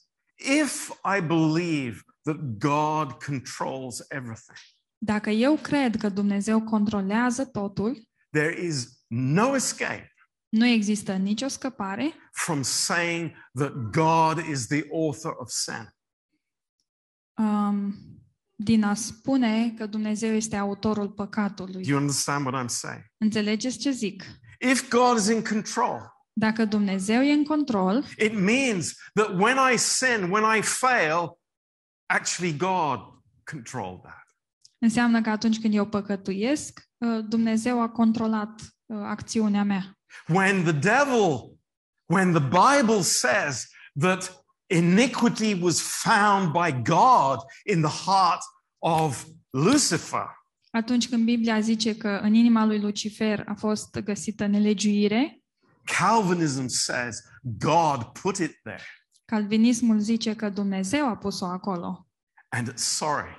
if 0.63 0.91
I 1.19 1.21
believe 1.21 2.01
that 2.23 2.37
God 2.59 3.13
controls 3.13 4.05
everything, 4.09 4.59
dacă 4.99 5.31
eu 5.31 5.57
cred 5.57 5.97
că 5.97 6.09
Dumnezeu 6.09 6.63
controlează 6.63 7.45
totul, 7.45 8.09
there 8.31 8.65
is 8.67 9.05
no 9.09 9.55
escape 9.55 10.09
nu 10.49 10.67
există 10.67 11.13
nicio 11.13 11.49
scăpare 11.49 12.15
from 12.33 12.63
saying 12.63 13.31
that 13.53 13.73
God 13.91 14.47
is 14.51 14.67
the 14.67 14.83
author 14.93 15.35
of 15.39 15.49
sin. 15.51 15.95
um, 17.39 17.95
din 18.57 18.85
a 18.85 18.95
spune 18.95 19.71
că 19.71 19.87
Dumnezeu 19.87 20.35
este 20.35 20.57
autorul 20.57 21.09
păcatului. 21.11 21.83
Do 21.83 21.89
you 21.91 22.01
understand 22.01 22.47
what 22.47 22.65
I'm 22.65 22.69
saying? 22.69 23.05
Înțelegeți 23.17 23.79
ce 23.79 23.91
zic? 23.91 24.25
If 24.71 24.89
God 24.89 25.19
is 25.19 25.29
in 25.29 25.43
control, 25.43 26.13
Dacă 26.33 26.65
Dumnezeu 26.65 27.23
e 27.23 27.33
în 27.33 27.45
control, 27.45 28.05
it 28.19 28.33
means 28.39 28.95
that 29.13 29.29
when 29.39 29.57
I 29.73 29.77
sin, 29.77 30.31
when 30.31 30.57
I 30.59 30.63
fail, 30.63 31.39
actually 32.07 32.57
God 32.57 32.99
controlled 33.51 34.01
that. 34.03 34.23
înseamnă 34.79 35.21
că 35.21 35.31
atunci 35.31 35.61
când 35.61 35.75
eu 35.75 35.87
păcătuiesc, 35.87 36.81
uh, 36.99 37.25
Dumnezeu 37.29 37.83
a 37.83 37.89
controlat 37.89 38.61
uh, 38.87 38.99
acțiunea 39.03 39.63
mea. 39.65 39.99
When 40.29 40.63
the 40.63 40.73
devil, 40.73 41.59
when 42.05 42.33
the 42.33 42.43
Bible 42.43 43.03
says 43.03 43.69
that 44.01 44.44
iniquity 44.77 45.61
was 45.61 45.81
found 45.81 46.53
by 46.53 46.83
God 46.83 47.39
in 47.65 47.81
the 47.83 48.05
heart 48.05 48.43
of 48.79 49.25
Lucifer, 49.51 50.43
Atunci 50.71 51.09
când 51.09 51.25
Biblia 51.25 51.61
zice 51.61 51.97
că 51.97 52.09
în 52.23 52.35
inima 52.35 52.65
lui 52.65 52.81
Lucifer 52.81 53.45
a 53.47 53.55
fost 53.55 53.99
găsită 53.99 54.47
nelegiuire, 54.47 55.39
Calvinism 55.85 56.67
says 56.67 57.19
God 57.43 58.03
put 58.05 58.37
it 58.37 58.61
there. 58.63 58.83
calvinismul 59.25 59.99
zice 59.99 60.35
că 60.35 60.49
Dumnezeu 60.49 61.09
a 61.09 61.17
pus-o 61.17 61.45
acolo. 61.45 62.09
And 62.49 62.79
sorry, 62.79 63.37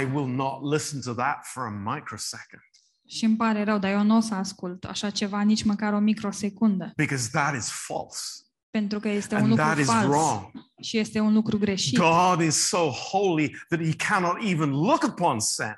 I 0.00 0.04
will 0.14 0.28
not 0.28 0.72
listen 0.72 1.00
to 1.00 1.12
that 1.12 1.44
for 1.44 1.62
a 1.62 1.70
microsecond 1.94 2.62
Și 3.08 3.24
îmi 3.24 3.36
pare 3.36 3.64
rău, 3.64 3.78
dar 3.78 3.90
eu 3.90 4.02
nu 4.02 4.16
o 4.16 4.20
să 4.20 4.34
ascult 4.34 4.84
așa 4.84 5.10
ceva 5.10 5.40
nici 5.40 5.64
măcar 5.64 5.92
o 5.92 5.98
microsecundă, 5.98 6.92
because 6.96 7.28
that 7.32 7.56
is 7.56 7.70
false 7.70 8.45
pentru 8.78 9.00
că 9.00 9.08
este 9.08 9.34
un 9.34 9.40
and 9.40 9.48
lucru 9.50 9.64
that 9.64 9.78
is 9.78 9.86
fals 9.86 10.06
wrong. 10.06 10.50
și 10.82 10.98
este 10.98 11.20
un 11.20 11.32
lucru 11.32 11.58
greșit. 11.58 11.98
God 11.98 12.40
is 12.40 12.54
so 12.68 12.88
holy 12.88 13.56
that 13.68 13.80
he 13.84 13.92
cannot 14.08 14.36
even 14.42 14.70
look 14.70 15.02
upon 15.02 15.40
sin. 15.40 15.74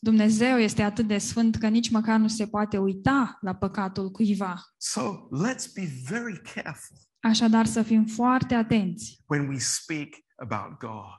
Dumnezeu 0.00 0.58
este 0.58 0.82
atât 0.82 1.06
de 1.06 1.18
sfânt 1.18 1.56
că 1.56 1.68
nici 1.68 1.90
măcar 1.90 2.18
nu 2.18 2.28
se 2.28 2.46
poate 2.46 2.78
uita 2.78 3.38
la 3.40 3.54
păcatul 3.54 4.10
cuiva. 4.10 4.62
So 4.76 5.00
let's 5.46 5.64
be 5.74 5.88
very 6.08 6.40
careful 6.54 6.96
Așadar 7.20 7.66
să 7.66 7.82
fim 7.82 8.06
foarte 8.06 8.54
atenți 8.54 9.22
when 9.26 9.48
we 9.48 9.58
speak 9.58 10.08
about 10.36 10.78
God. 10.78 11.18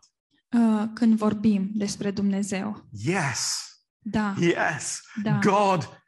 uh, 0.64 0.84
când 0.94 1.18
vorbim 1.18 1.70
despre 1.74 2.12
Dumnezeu. 2.12 2.88
Yes, 2.92 3.58
Da, 4.00 4.36
yes, 4.40 5.02
da. 5.24 5.40
God 5.44 6.02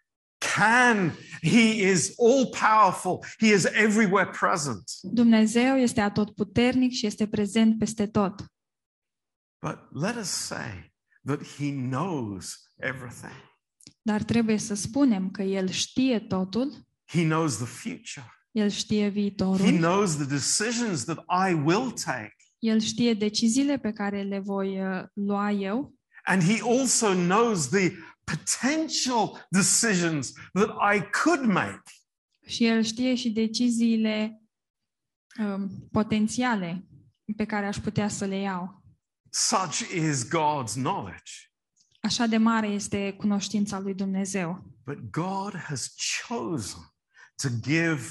can. 0.55 1.11
He 1.41 1.89
is 1.91 2.13
all 2.17 2.45
powerful, 2.45 3.25
He 3.39 3.47
is 3.47 3.65
everywhere 3.65 4.29
present. 4.29 4.83
Dumnezeu 5.01 5.77
este 5.77 6.01
atotputernic 6.01 6.91
și 6.91 7.05
este 7.05 7.27
prezent 7.27 7.77
peste 7.77 8.07
tot. 8.07 8.45
But 9.61 9.77
let 9.91 10.15
us 10.15 10.29
say 10.29 10.91
that 11.25 11.43
He 11.57 11.71
knows 11.71 12.71
everything, 12.79 13.49
Dar 14.01 14.23
trebuie 14.23 14.57
să 14.57 14.73
spunem 14.73 15.31
că 15.31 15.41
El 15.41 15.69
știe 15.69 16.19
totul, 16.19 16.73
He 17.05 17.23
knows 17.23 17.55
the 17.55 17.65
future, 17.65 18.25
El 18.51 18.69
știe 18.69 19.03
He 19.03 19.09
viitorul, 19.09 19.71
knows 19.71 20.15
the 20.15 20.25
decisions 20.25 21.03
that 21.03 21.17
I 21.49 21.53
will 21.53 21.91
take. 21.91 22.35
El 22.59 22.79
știe 22.79 23.13
deciziile 23.13 23.77
pe 23.77 23.91
care 23.91 24.21
le 24.23 24.39
voi 24.39 24.81
uh, 24.81 25.03
lua 25.13 25.51
eu 25.51 25.93
And 26.23 26.43
he 26.43 26.61
also 26.61 27.13
knows 27.13 27.69
the 27.69 27.91
potential 28.23 29.47
decisions 29.49 30.33
that 30.53 30.69
I 30.95 31.01
could 31.23 31.45
make. 31.45 31.83
și 32.45 32.65
El 32.65 32.83
știe 32.83 33.15
și 33.15 33.29
deciziile 33.29 34.41
um, 35.39 35.87
potențiale 35.91 36.85
pe 37.35 37.45
care 37.45 37.65
aș 37.65 37.77
putea 37.77 38.07
să 38.07 38.25
le 38.25 38.35
iau. 38.35 38.83
Such 39.29 39.79
is 39.79 40.25
God's 40.25 40.73
knowledge. 40.73 41.31
Așa 42.01 42.25
de 42.25 42.37
mare 42.37 42.67
este 42.67 43.13
cunoștința 43.13 43.79
lui 43.79 43.93
Dumnezeu. 43.93 44.75
But 44.85 44.99
God 45.11 45.55
has 45.55 45.95
chosen 46.27 46.79
to 47.35 47.47
give 47.61 48.01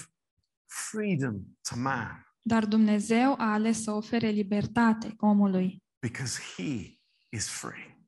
freedom 0.67 1.35
to 1.69 1.77
man 1.77 2.25
Dar 2.43 2.67
Dumnezeu 2.67 3.35
a 3.39 3.53
ales 3.53 3.83
să 3.83 3.91
ofere 3.91 4.29
libertate 4.29 5.15
omului, 5.19 5.83
because 5.99 6.41
he 6.57 6.99
is 7.29 7.49
free. 7.49 8.00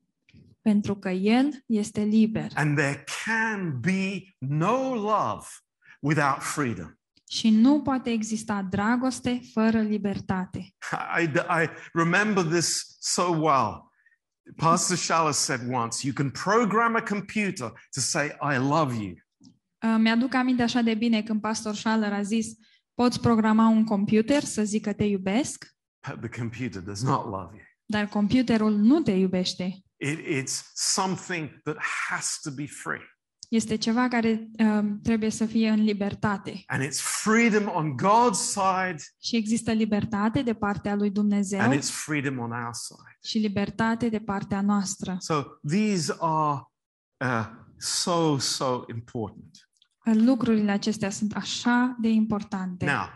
Pentru 0.63 0.95
că 0.95 1.09
el 1.09 1.63
este 1.65 2.01
liber 2.01 2.51
And 2.55 2.77
there 2.77 3.03
can 3.25 3.79
be 3.79 4.23
no 4.37 4.93
love 4.93 5.45
without 5.99 6.41
freedom. 6.41 6.97
și 7.29 7.49
nu 7.49 7.81
poate 7.81 8.09
exista 8.09 8.67
dragoste 8.69 9.41
fără 9.53 9.81
libertate. 9.81 10.59
I, 11.19 11.23
I 11.63 11.69
remember 11.93 12.43
this 12.43 12.97
so 12.99 13.23
well. 13.23 13.91
Pastor 14.55 14.97
Schaller 14.97 15.31
said 15.31 15.61
once, 15.73 16.07
you 16.07 16.13
can 16.13 16.29
program 16.29 16.95
a 16.95 17.01
computer 17.01 17.69
to 17.69 17.99
say, 17.99 18.27
I 18.27 18.57
love 18.57 18.95
you. 18.95 19.13
Uh, 19.85 19.95
Mi-aduc 19.97 20.33
aminte 20.33 20.63
așa 20.63 20.81
de 20.81 20.93
bine 20.93 21.23
când 21.23 21.41
pastor 21.41 21.75
Schaller 21.75 22.13
a 22.13 22.21
zis 22.21 22.47
poți 22.93 23.19
programa 23.19 23.67
un 23.67 23.83
computer 23.83 24.43
să 24.43 24.63
zică 24.63 24.93
te 24.93 25.03
iubesc, 25.03 25.65
But 26.09 26.19
the 26.29 26.39
computer 26.39 26.81
does 26.81 27.03
not 27.03 27.23
love 27.25 27.55
you. 27.55 27.61
dar 27.85 28.07
computerul 28.07 28.75
nu 28.75 29.01
te 29.01 29.11
iubește. 29.11 29.83
It, 30.03 30.19
it's 30.19 30.71
something 30.73 31.61
that 31.63 31.77
has 32.09 32.39
to 32.41 32.51
be 32.51 32.67
free. 32.67 33.07
Este 33.49 33.75
ceva 33.75 34.07
care 34.07 34.47
um, 34.59 34.99
trebuie 35.03 35.29
să 35.29 35.45
fie 35.45 35.69
în 35.69 35.83
libertate. 35.83 36.63
And 36.67 36.83
it's 36.83 36.99
freedom 36.99 37.67
on 37.67 37.95
God's 37.97 38.39
side 38.39 39.03
Și 39.21 39.35
există 39.35 39.71
libertate 39.71 40.41
de 40.41 40.53
partea 40.53 40.95
lui 40.95 41.09
Dumnezeu 41.09 41.59
and 41.59 41.73
it's 41.73 41.89
freedom 41.89 42.39
on 42.39 42.51
our 42.51 42.73
side. 42.73 43.17
și 43.23 43.37
libertate 43.37 44.09
de 44.09 44.19
partea 44.19 44.61
noastră. 44.61 45.15
So 45.19 45.43
these 45.67 46.15
are 46.19 46.61
uh, 47.17 47.45
so, 47.77 48.37
so 48.37 48.83
important. 48.93 49.69
Lucrurile 50.03 50.71
acestea 50.71 51.09
sunt 51.09 51.35
așa 51.35 51.95
de 51.99 52.07
importante. 52.09 52.85
Now, 52.85 53.09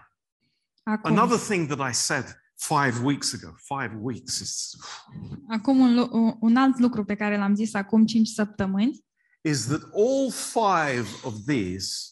Acum, 0.84 1.18
another 1.18 1.38
thing 1.38 1.68
that 1.68 1.90
I 1.90 1.94
said 1.94 2.26
five 2.58 3.04
weeks 3.04 3.34
ago, 3.34 3.56
five 3.58 3.94
weeks. 4.02 4.40
Is, 4.40 4.76
acum 5.48 5.80
un, 5.80 5.94
lu- 5.96 6.38
un 6.42 6.56
alt 6.56 6.78
lucru 6.78 7.04
pe 7.06 7.16
care 7.16 7.38
l-am 7.38 7.56
zis 7.56 7.74
acum 7.74 8.06
5 8.06 8.28
săptămâni, 8.28 9.06
is 9.42 9.66
that 9.66 9.82
all 9.94 10.32
five 10.32 11.08
of 11.24 11.34
these 11.46 12.12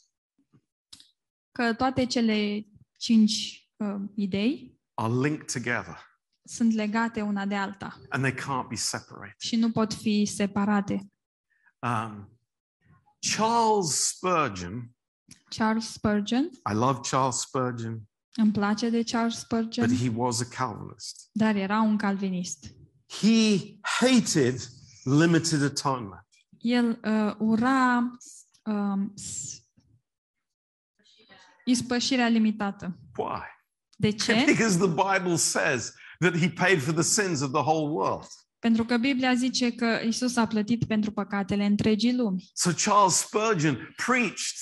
că 1.51 1.73
toate 1.73 2.05
cele 2.05 2.67
cinci 2.97 3.67
uh, 3.77 3.95
idei 4.15 4.79
are 4.93 5.13
linked 5.13 5.51
together. 5.51 5.97
sunt 6.43 6.73
legate 6.73 7.21
una 7.21 7.45
de 7.45 7.55
alta. 7.55 7.99
And 8.09 8.23
they 8.23 8.33
can't 8.33 8.67
be 8.69 8.75
separated. 8.75 9.35
și 9.39 9.55
nu 9.55 9.71
pot 9.71 9.93
fi 9.93 10.25
separate. 10.25 11.07
Um, 11.79 12.37
Charles 13.19 14.07
Spurgeon, 14.07 14.95
Charles 15.49 15.91
Spurgeon, 15.91 16.43
I 16.71 16.73
love 16.73 16.99
Charles 17.09 17.39
Spurgeon, 17.39 18.01
îmi 18.35 18.51
place 18.51 18.89
de 18.89 19.01
Charles 19.03 19.37
Spurgeon, 19.39 19.87
but 19.87 19.97
he 19.97 20.11
was 20.15 20.41
a 20.41 20.45
Calvinist. 20.45 21.29
dar 21.31 21.55
era 21.55 21.81
un 21.81 21.97
calvinist. 21.97 22.65
He 23.21 23.59
hated 23.81 24.59
limited 25.03 25.61
atonement. 25.63 26.25
El 26.57 26.99
uh, 27.03 27.35
ura 27.39 28.11
um, 28.63 29.13
s- 29.15 29.59
ispășirea 31.65 32.27
limitată. 32.27 32.99
Why? 33.17 33.41
De 33.97 34.09
ce? 34.11 34.43
Because 34.45 34.77
the 34.77 34.87
Bible 34.87 35.35
says 35.35 35.93
that 36.19 36.37
he 36.37 36.49
paid 36.49 36.81
for 36.81 36.93
the 36.93 37.03
sins 37.03 37.41
of 37.41 37.51
the 37.51 37.61
whole 37.61 37.89
world. 37.93 38.27
Pentru 38.59 38.85
că 38.85 38.97
Biblia 38.97 39.33
zice 39.33 39.71
că 39.71 39.99
Isus 40.07 40.35
a 40.35 40.47
plătit 40.47 40.85
pentru 40.85 41.11
păcatele 41.11 41.65
întregii 41.65 42.15
lumi. 42.15 42.49
So 42.53 42.71
Charles 42.85 43.13
Spurgeon 43.13 43.93
preached 44.05 44.57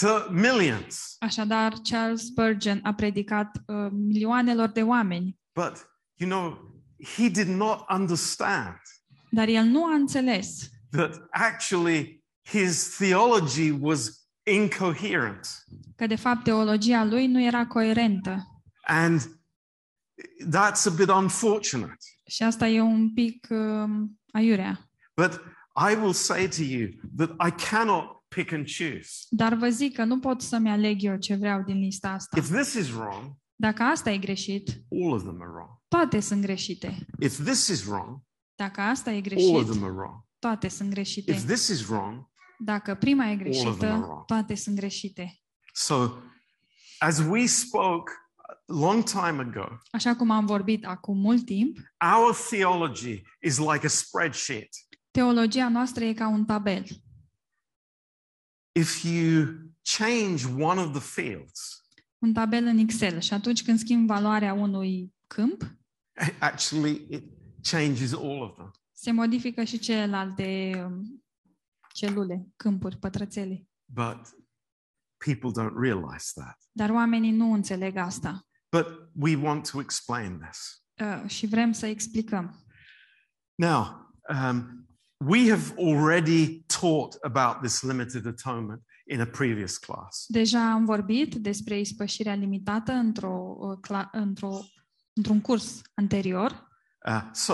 to 0.00 0.30
millions. 0.30 1.16
Așadar, 1.18 1.72
Charles 1.82 2.24
Spurgeon 2.24 2.80
a 2.82 2.94
predicat 2.94 3.62
uh, 3.66 3.88
milioanelor 3.90 4.68
de 4.68 4.82
oameni, 4.82 5.38
But, 5.52 5.90
you 6.14 6.30
know, 6.30 6.72
he 7.16 7.28
did 7.28 7.48
not 7.48 7.84
understand 7.88 8.80
dar 9.34 9.48
el 9.48 9.64
nu 9.64 9.84
a 9.84 9.94
înțeles 9.94 10.70
that 10.90 11.26
actually 11.30 12.24
his 12.42 12.96
theology 12.96 13.70
was 13.80 14.28
incoherent. 14.42 15.64
că, 15.96 16.06
de 16.06 16.14
fapt, 16.14 16.44
teologia 16.44 17.04
lui 17.04 17.26
nu 17.26 17.42
era 17.42 17.66
coerentă. 17.66 18.62
And 18.86 19.20
that's 20.48 20.86
a 20.86 20.90
bit 20.96 21.08
unfortunate. 21.08 21.96
Și 22.26 22.42
asta 22.42 22.68
e 22.68 22.80
un 22.80 23.12
pic 23.12 23.46
uh, 23.50 23.90
aiurea. 24.32 24.90
But 25.16 25.40
I 25.90 25.94
will 25.94 26.12
say 26.12 26.48
to 26.48 26.62
you 26.62 26.88
that 27.16 27.30
I 27.48 27.50
cannot 27.70 28.13
pick 28.34 28.52
and 28.52 28.66
choose. 28.78 29.10
Dar 29.28 29.54
vă 29.54 29.68
zic 29.68 29.94
că 29.94 30.04
nu 30.04 30.18
pot 30.18 30.40
să-mi 30.42 30.70
aleg 30.70 31.02
eu 31.02 31.16
ce 31.16 31.34
vreau 31.34 31.62
din 31.62 31.78
lista 31.78 32.08
asta. 32.08 32.38
If 32.38 32.50
this 32.50 32.72
is 32.74 32.90
wrong, 32.92 33.32
Dacă 33.56 33.82
asta 33.82 34.10
e 34.10 34.18
greșit, 34.18 34.68
all 34.90 35.12
of 35.12 35.22
them 35.22 35.36
are 35.40 35.50
wrong. 35.54 35.70
toate 35.88 36.20
sunt 36.20 36.40
greșite. 36.42 37.06
If 37.20 37.44
this 37.44 37.68
is 37.68 37.84
wrong, 37.86 38.20
Dacă 38.54 38.80
asta 38.80 39.10
e 39.10 39.12
all 39.12 39.22
of 39.22 39.28
greșit, 39.28 39.66
them 39.70 39.82
are 39.84 39.92
wrong. 39.92 40.24
toate 40.38 40.68
sunt 40.68 40.90
greșite. 40.90 41.30
If 41.32 41.44
this 41.44 41.68
is 41.68 41.88
wrong, 41.88 42.28
Dacă 42.58 42.94
prima 42.94 43.24
e 43.30 43.32
of 43.32 43.38
them 43.38 43.50
are 43.50 43.50
greșită, 43.50 43.86
wrong. 43.86 44.24
toate 44.24 44.54
sunt 44.54 44.76
greșite. 44.76 45.40
so 45.72 46.08
as 46.98 47.18
we 47.28 47.46
spoke 47.46 48.12
a 48.36 48.62
long 48.66 49.02
time 49.02 49.40
ago, 49.48 49.66
Așa 49.90 50.14
cum 50.16 50.30
am 50.30 50.46
vorbit 50.46 50.84
acum 50.86 51.18
mult 51.18 51.44
timp, 51.44 51.76
our 52.16 52.34
theology 52.50 53.22
is 53.42 53.58
like 53.58 53.86
a 53.86 53.88
spreadsheet. 53.88 54.68
teologia 55.10 55.68
noastră 55.68 56.04
e 56.04 56.12
ca 56.12 56.28
un 56.28 56.44
tabel. 56.44 56.84
If 58.80 59.02
you 59.04 59.46
change 59.98 60.44
one 60.46 60.80
of 60.80 60.90
the 60.92 61.00
fields, 61.22 61.78
Un 62.18 62.32
tabel 62.32 62.64
în 62.64 62.78
Excel 62.78 63.20
și 63.20 63.32
atunci 63.32 63.64
când 63.64 63.78
schimb 63.78 64.06
valoarea 64.06 64.52
unui 64.52 65.14
câmp, 65.26 65.76
actually 66.38 67.06
it 67.10 67.24
changes 67.62 68.12
all 68.12 68.40
of 68.42 68.54
them. 68.54 68.70
se 68.92 69.10
modifică 69.12 69.64
și 69.64 69.78
celelalte 69.78 70.72
um, 70.86 71.24
celule, 71.92 72.46
câmpuri, 72.56 72.96
pătrățele. 72.98 73.66
But 73.84 74.20
people 75.16 75.50
don't 75.62 75.74
realize 75.80 76.30
that. 76.34 76.58
Dar 76.72 76.90
oamenii 76.90 77.30
nu 77.30 77.52
înțeleg 77.52 77.96
asta 77.96 78.46
But 78.70 78.86
we 79.12 79.36
want 79.36 79.70
to 79.70 79.80
explain 79.80 80.38
this. 80.50 80.84
uh, 81.02 81.28
și 81.30 81.46
vrem 81.46 81.72
să 81.72 81.86
explicăm. 81.86 82.64
Now, 83.54 84.10
um, 84.28 84.88
we 85.16 85.48
have 85.50 85.72
already 85.76 86.64
taught 86.80 87.16
about 87.22 87.60
this 87.60 87.82
limited 87.82 88.26
atonement 88.26 88.80
in 89.06 89.20
a 89.20 89.26
previous 89.26 89.76
class. 89.78 90.24
Deja 90.28 90.72
am 90.72 90.84
vorbit 90.84 91.34
despre 91.34 91.78
ispășirea 91.80 92.34
limitată 92.34 92.92
într-o, 92.92 93.56
uh, 93.58 93.78
cla- 93.88 94.10
într-o, 94.12 94.58
într-un 95.12 95.40
curs 95.40 95.80
anterior, 95.94 96.72
Uh, 97.08 97.22
so 97.32 97.52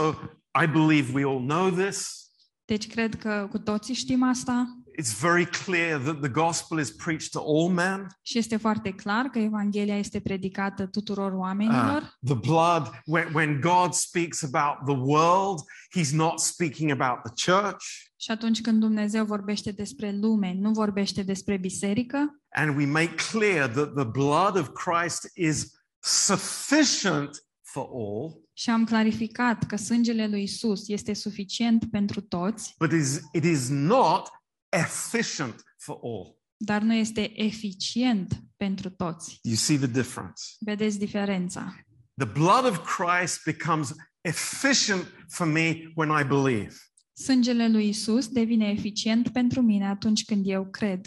I 0.62 0.66
believe 0.66 1.12
we 1.14 1.25
all 1.25 1.40
know 1.46 1.70
this. 1.70 2.29
deci 2.64 2.87
cred 2.87 3.14
că 3.14 3.46
cu 3.51 3.59
toții 3.59 3.94
știm 3.94 4.23
asta 4.23 4.79
It's 5.00 5.20
very 5.20 5.46
clear 5.64 5.98
that 5.98 6.20
the 6.20 6.28
gospel 6.28 6.78
is 6.78 6.90
preached 6.90 7.30
to 7.30 7.38
all 7.38 7.68
men. 7.72 8.06
și 8.22 8.38
este 8.38 8.56
foarte 8.56 8.90
clar 8.90 9.26
că 9.26 9.38
Evanghelia 9.38 9.96
este 9.98 10.20
predicată 10.20 10.86
tuturor 10.86 11.32
Uh, 11.32 11.38
oamenilor. 11.38 12.18
the 12.24 12.34
blood, 12.34 12.90
when, 13.06 13.28
when 13.34 13.60
God 13.60 13.92
speaks 13.92 14.42
about 14.42 14.76
the 14.86 14.96
world, 14.96 15.58
he's 15.98 16.12
not 16.12 16.40
speaking 16.40 16.90
about 17.00 17.18
the 17.22 17.52
church. 17.52 17.84
Și 18.16 18.30
atunci 18.30 18.60
când 18.60 18.80
Dumnezeu 18.80 19.24
vorbește 19.24 19.70
despre 19.70 20.12
lume, 20.20 20.54
nu 20.58 20.70
vorbește 20.70 21.22
despre 21.22 21.56
biserică, 21.56 22.40
And 22.54 22.76
we 22.76 22.86
make 22.86 23.14
clear 23.30 23.68
that 23.68 23.94
the 23.94 24.04
blood 24.04 24.56
of 24.56 24.68
Christ 24.72 25.30
is 25.34 25.66
sufficient 25.98 27.44
for 27.62 27.88
all, 27.94 28.40
și 28.52 28.70
am 28.70 28.84
clarificat 28.84 29.66
că 29.66 29.76
sângele 29.76 30.26
lui 30.28 30.42
Isus 30.42 30.88
este 30.88 31.14
suficient 31.14 31.84
pentru 31.90 32.20
toți, 32.20 32.74
but 32.78 32.92
is, 32.92 33.20
it 33.32 33.44
is 33.44 33.68
not 33.68 34.28
efficient 34.70 35.62
for 35.76 35.98
all. 36.02 36.38
dar 36.56 36.83
nu 36.83 36.94
este 36.94 37.40
eficient 37.40 38.42
pentru 38.56 38.90
toți. 38.90 39.38
You 39.42 39.56
see 39.56 39.76
the 39.76 39.87
difference? 39.87 40.42
Vedeți 40.59 40.98
diferența. 40.98 41.74
The 42.14 42.28
blood 42.28 42.64
of 42.64 42.78
Christ 42.96 43.40
becomes 43.44 43.94
efficient 44.20 45.06
for 45.28 45.46
me 45.46 45.92
when 45.94 46.20
I 46.20 46.24
believe. 46.24 46.76
Sângele 47.12 47.68
lui 47.68 47.88
Isus 47.88 48.28
devine 48.28 48.68
eficient 48.70 49.28
pentru 49.28 49.61
mine 49.61 49.87
atunci 49.88 50.25
când 50.25 50.46
eu 50.46 50.71
cred. 50.71 51.06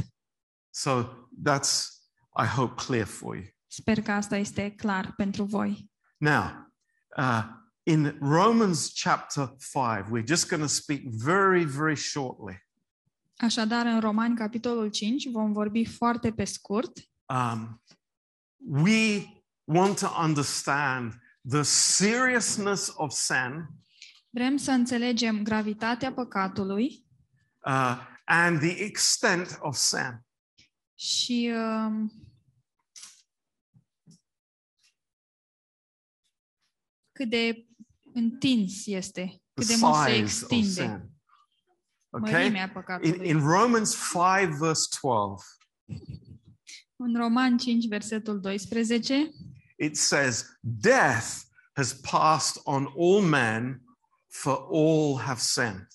So 0.70 1.03
that's, 1.49 1.88
I 2.43 2.45
hope, 2.45 2.84
clear 2.86 3.05
for 3.05 3.36
you. 3.36 3.45
Sper 3.68 4.01
că 4.01 4.11
asta 4.11 4.38
este 4.38 4.72
clar 4.72 5.14
pentru 5.16 5.43
voi. 5.43 5.91
Now, 6.18 6.72
uh, 7.18 7.43
in 7.84 8.18
Romans 8.20 8.91
chapter 8.93 9.55
5, 9.57 10.05
we're 10.11 10.28
just 10.28 10.49
going 10.49 10.61
to 10.61 10.68
speak 10.68 11.01
very, 11.03 11.66
very 11.66 11.95
shortly. 11.95 12.64
Așadar, 13.36 13.86
în 13.86 13.99
Romani, 13.99 14.36
capitolul 14.36 14.89
5, 14.89 15.29
vom 15.31 15.51
vorbi 15.51 15.86
foarte 15.86 16.31
pe 16.31 16.43
scurt. 16.43 16.97
Um, 17.25 17.84
we 18.57 19.27
want 19.63 19.99
to 19.99 20.07
understand 20.21 21.13
the 21.49 21.61
seriousness 21.61 22.93
of 22.95 23.11
sin 23.11 23.67
Vrem 24.29 24.57
să 24.57 24.71
înțelegem 24.71 25.43
gravitatea 25.43 26.13
păcatului 26.13 27.05
uh, 27.65 27.97
and 28.25 28.59
the 28.59 28.84
extent 28.84 29.57
of 29.61 29.75
sin. 29.75 30.25
și 30.95 31.51
um, 31.55 32.11
cât 37.11 37.29
de 37.29 37.67
întins 38.13 38.86
este 38.86 39.23
the 39.25 39.41
Cât 39.53 39.67
de 39.67 39.75
mult 39.79 39.95
se 39.95 40.11
size 40.11 40.45
of 40.45 40.51
extinde. 40.51 41.12
Sin. 42.14 42.24
Okay? 42.24 42.41
Mărimea 42.41 42.64
In, 42.64 42.70
păcatului. 42.74 43.30
in 43.30 43.39
Romans 43.39 43.95
5, 44.11 44.57
verse 44.57 44.88
12, 44.99 45.61
În 46.95 47.16
Roman 47.16 47.57
5, 47.57 47.88
versetul 47.88 48.39
12, 48.39 49.32
it 49.78 49.97
says, 49.97 50.57
Death 50.59 51.28
has 51.74 51.93
passed 51.93 52.61
on 52.64 52.93
all 52.97 53.22
men, 53.22 53.82
for 54.28 54.68
all 54.72 55.18
have 55.20 55.39
sinned. 55.39 55.88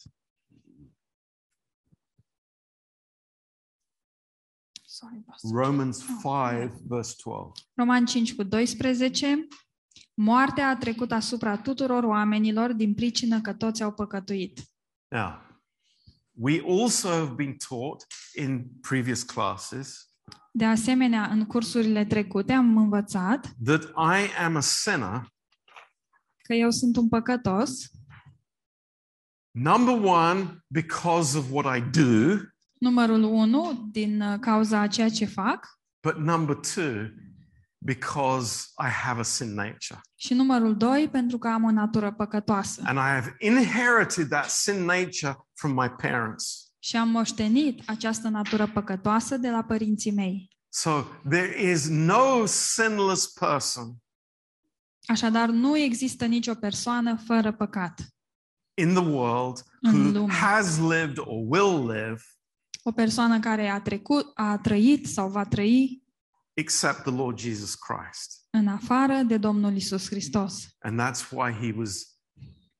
sorry, 4.98 5.22
pastor. 5.26 5.50
Romans 5.52 5.98
5, 5.98 6.72
verse 6.86 7.14
12. 7.22 7.52
Roman 7.74 8.06
5 8.06 8.34
cu 8.34 8.42
12, 8.42 9.46
moartea 10.14 10.68
a 10.68 10.76
trecut 10.76 11.12
asupra 11.12 11.56
tuturor 11.56 12.04
oamenilor 12.04 12.72
din 12.72 12.94
pricină 12.94 13.40
că 13.40 13.52
toți 13.54 13.82
au 13.82 13.92
păcătuit. 13.92 14.60
Now, 15.08 15.47
we 16.40 16.60
also 16.60 17.08
have 17.08 17.34
been 17.34 17.56
taught 17.56 18.06
in 18.34 18.64
previous 18.80 19.22
classes 19.22 20.02
De 20.52 20.64
asemenea, 20.64 21.26
în 21.26 21.46
cursurile 21.46 22.04
trecute 22.04 22.52
am 22.52 22.76
învățat 22.76 23.54
that 23.64 23.82
I 23.82 24.42
am 24.44 24.56
a 24.56 24.60
sinner, 24.60 25.28
că 26.42 26.54
eu 26.54 26.70
sunt 26.70 26.96
un 26.96 27.08
păcătos, 27.08 27.70
number 29.50 29.94
one, 30.04 30.64
because 30.66 31.38
of 31.38 31.50
what 31.50 31.76
I 31.76 31.80
do, 32.00 32.36
numărul 32.80 33.22
1 33.22 33.88
din 33.92 34.20
uh, 34.20 34.38
cauza 34.40 34.80
a 34.80 34.86
ceea 34.86 35.08
ce 35.08 35.24
fac 35.24 35.78
but 36.02 36.16
number 36.16 36.54
two, 36.56 37.10
because 37.84 38.66
I 38.78 38.88
have 38.88 39.20
a 39.20 39.24
sin 39.24 39.54
nature. 39.54 40.00
și 40.14 40.34
numărul 40.34 40.76
2 40.76 41.08
pentru 41.12 41.38
că 41.38 41.48
am 41.48 41.64
o 41.64 41.70
natură 41.70 42.12
păcătoasă. 42.12 42.82
And 42.84 42.98
I 42.98 43.00
have 43.20 43.36
inherited 43.38 44.28
that 44.28 44.50
sin 44.50 44.84
nature 44.84 45.36
from 45.58 45.72
my 45.72 45.88
parents. 45.90 46.72
Și 46.78 46.96
am 46.96 47.08
moștenit 47.08 47.82
această 47.86 48.28
natură 48.28 48.66
păcătoasă 48.66 49.36
de 49.36 49.50
la 49.50 49.62
părinții 49.64 50.12
mei. 50.12 50.56
So 50.68 51.02
there 51.30 51.70
is 51.70 51.88
no 51.88 52.46
sinless 52.46 53.26
person 53.26 53.96
Așadar, 55.06 55.48
nu 55.48 55.76
există 55.76 56.24
nicio 56.26 56.54
persoană 56.54 57.16
fără 57.26 57.52
păcat. 57.52 58.00
in 58.80 58.94
the 58.94 59.04
world 59.04 59.62
În 59.80 60.00
who 60.04 60.10
lume. 60.18 60.32
has 60.32 60.78
lived 60.78 61.18
or 61.18 61.42
will 61.46 61.86
live 61.90 62.20
O 62.82 62.92
persoană 62.92 63.40
care 63.40 63.68
a 63.68 63.80
trecut, 63.80 64.30
a 64.34 64.58
trăit 64.58 65.06
sau 65.08 65.28
va 65.30 65.44
trăi 65.44 66.02
except 66.54 67.02
the 67.02 67.10
Lord 67.10 67.38
Jesus 67.38 67.74
Christ. 67.74 68.46
în 68.50 68.68
afară 68.68 69.22
de 69.22 69.36
Domnul 69.36 69.76
Isus 69.76 70.06
Hristos. 70.08 70.64
And 70.78 71.00
that's 71.00 71.30
why 71.30 71.52
he 71.52 71.72
was 71.76 72.18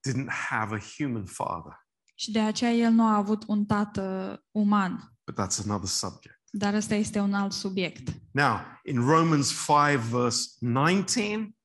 didn't 0.09 0.29
have 0.29 0.75
a 0.75 0.81
human 0.97 1.27
father. 1.27 1.87
Și 2.21 2.31
de 2.31 2.41
aceea 2.41 2.73
el 2.73 2.93
nu 2.93 3.03
a 3.03 3.17
avut 3.17 3.45
un 3.47 3.65
tată 3.65 4.37
uman. 4.51 5.13
But 5.25 5.35
that's 5.35 5.65
another 5.65 5.89
subject. 5.89 6.41
Dar 6.51 6.75
ăsta 6.75 6.95
este 6.95 7.19
un 7.19 7.35
alt 7.35 7.53
subiect. 7.53 8.09
Now, 8.31 8.59
in 8.85 9.01
Romans 9.01 9.65
5, 9.67 10.01
verse 10.11 10.49
19, 10.59 11.57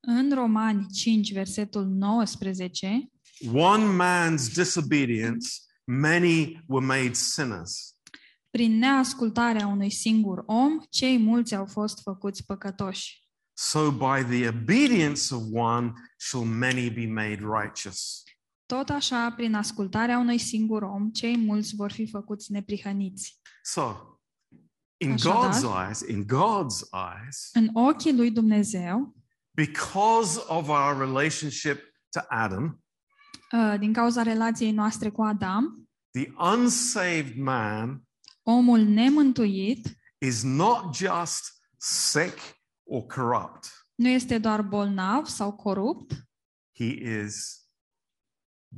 În 0.00 0.32
Romani 0.34 0.86
5, 0.86 1.32
versetul 1.32 1.86
19, 1.86 3.10
one 3.52 3.84
man's 3.84 4.54
disobedience, 4.54 5.48
many 5.84 6.64
were 6.66 6.86
made 6.86 7.12
sinners. 7.12 7.94
prin 8.50 8.78
neascultarea 8.78 9.66
unui 9.66 9.90
singur 9.90 10.42
om, 10.46 10.80
cei 10.90 11.18
mulți 11.18 11.54
au 11.54 11.66
fost 11.66 12.02
făcuți 12.02 12.44
păcătoși. 12.44 13.24
So 13.58 13.90
by 13.90 14.24
the 14.36 14.48
obedience 14.48 15.34
of 15.34 15.42
one 15.52 15.92
shall 16.16 16.44
many 16.44 16.90
be 16.90 17.06
made 17.06 17.40
righteous. 17.60 18.22
Tot 18.66 18.88
așa, 18.88 19.30
prin 19.32 19.54
ascultarea 19.54 20.18
unui 20.18 20.38
singur 20.38 20.82
om, 20.82 21.10
cei 21.10 21.36
mulți 21.36 21.74
vor 21.76 21.92
fi 21.92 22.06
făcuți 22.06 22.52
neprihăniți. 22.52 23.40
So, 23.62 23.92
in 24.96 25.12
Așadar- 25.12 25.50
God's 25.52 25.86
eyes, 25.86 26.00
in 26.00 26.24
God's 26.24 26.80
eyes, 26.92 27.50
În 27.52 27.70
ochii 27.72 28.16
lui 28.16 28.30
Dumnezeu, 28.30 29.14
because 29.54 30.40
of 30.46 30.68
our 30.68 30.96
relationship 30.98 31.78
to 32.10 32.20
Adam, 32.28 32.80
uh, 33.52 33.74
din 33.78 33.92
cauza 33.92 34.22
relației 34.22 34.70
noastre 34.72 35.10
cu 35.10 35.22
Adam, 35.22 35.88
the 36.10 36.32
unsaved 36.38 37.36
man 37.36 38.02
omul 38.42 38.80
nemântuit 38.80 39.96
is 40.18 40.42
not 40.42 40.94
just 40.94 41.62
sick 41.76 42.38
or 42.84 43.06
corrupt. 43.06 43.86
nu 43.94 44.08
este 44.08 44.38
doar 44.38 44.62
bolnav 44.62 45.26
sau 45.26 45.52
corupt, 45.52 46.12
He 46.78 46.84
is 47.24 47.65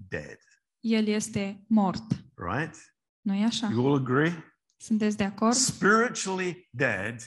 dead, 0.09 0.38
el 0.80 1.07
este 1.07 1.64
mort. 1.68 2.03
right? 2.34 2.76
nu 3.20 3.34
e 3.34 3.44
așa? 3.44 3.68
You 3.70 3.86
all 3.86 3.99
agree? 4.01 4.44
Sunteți 4.76 5.16
de 5.16 5.24
acord? 5.24 5.55
Spiritually 5.55 6.68
dead 6.70 7.20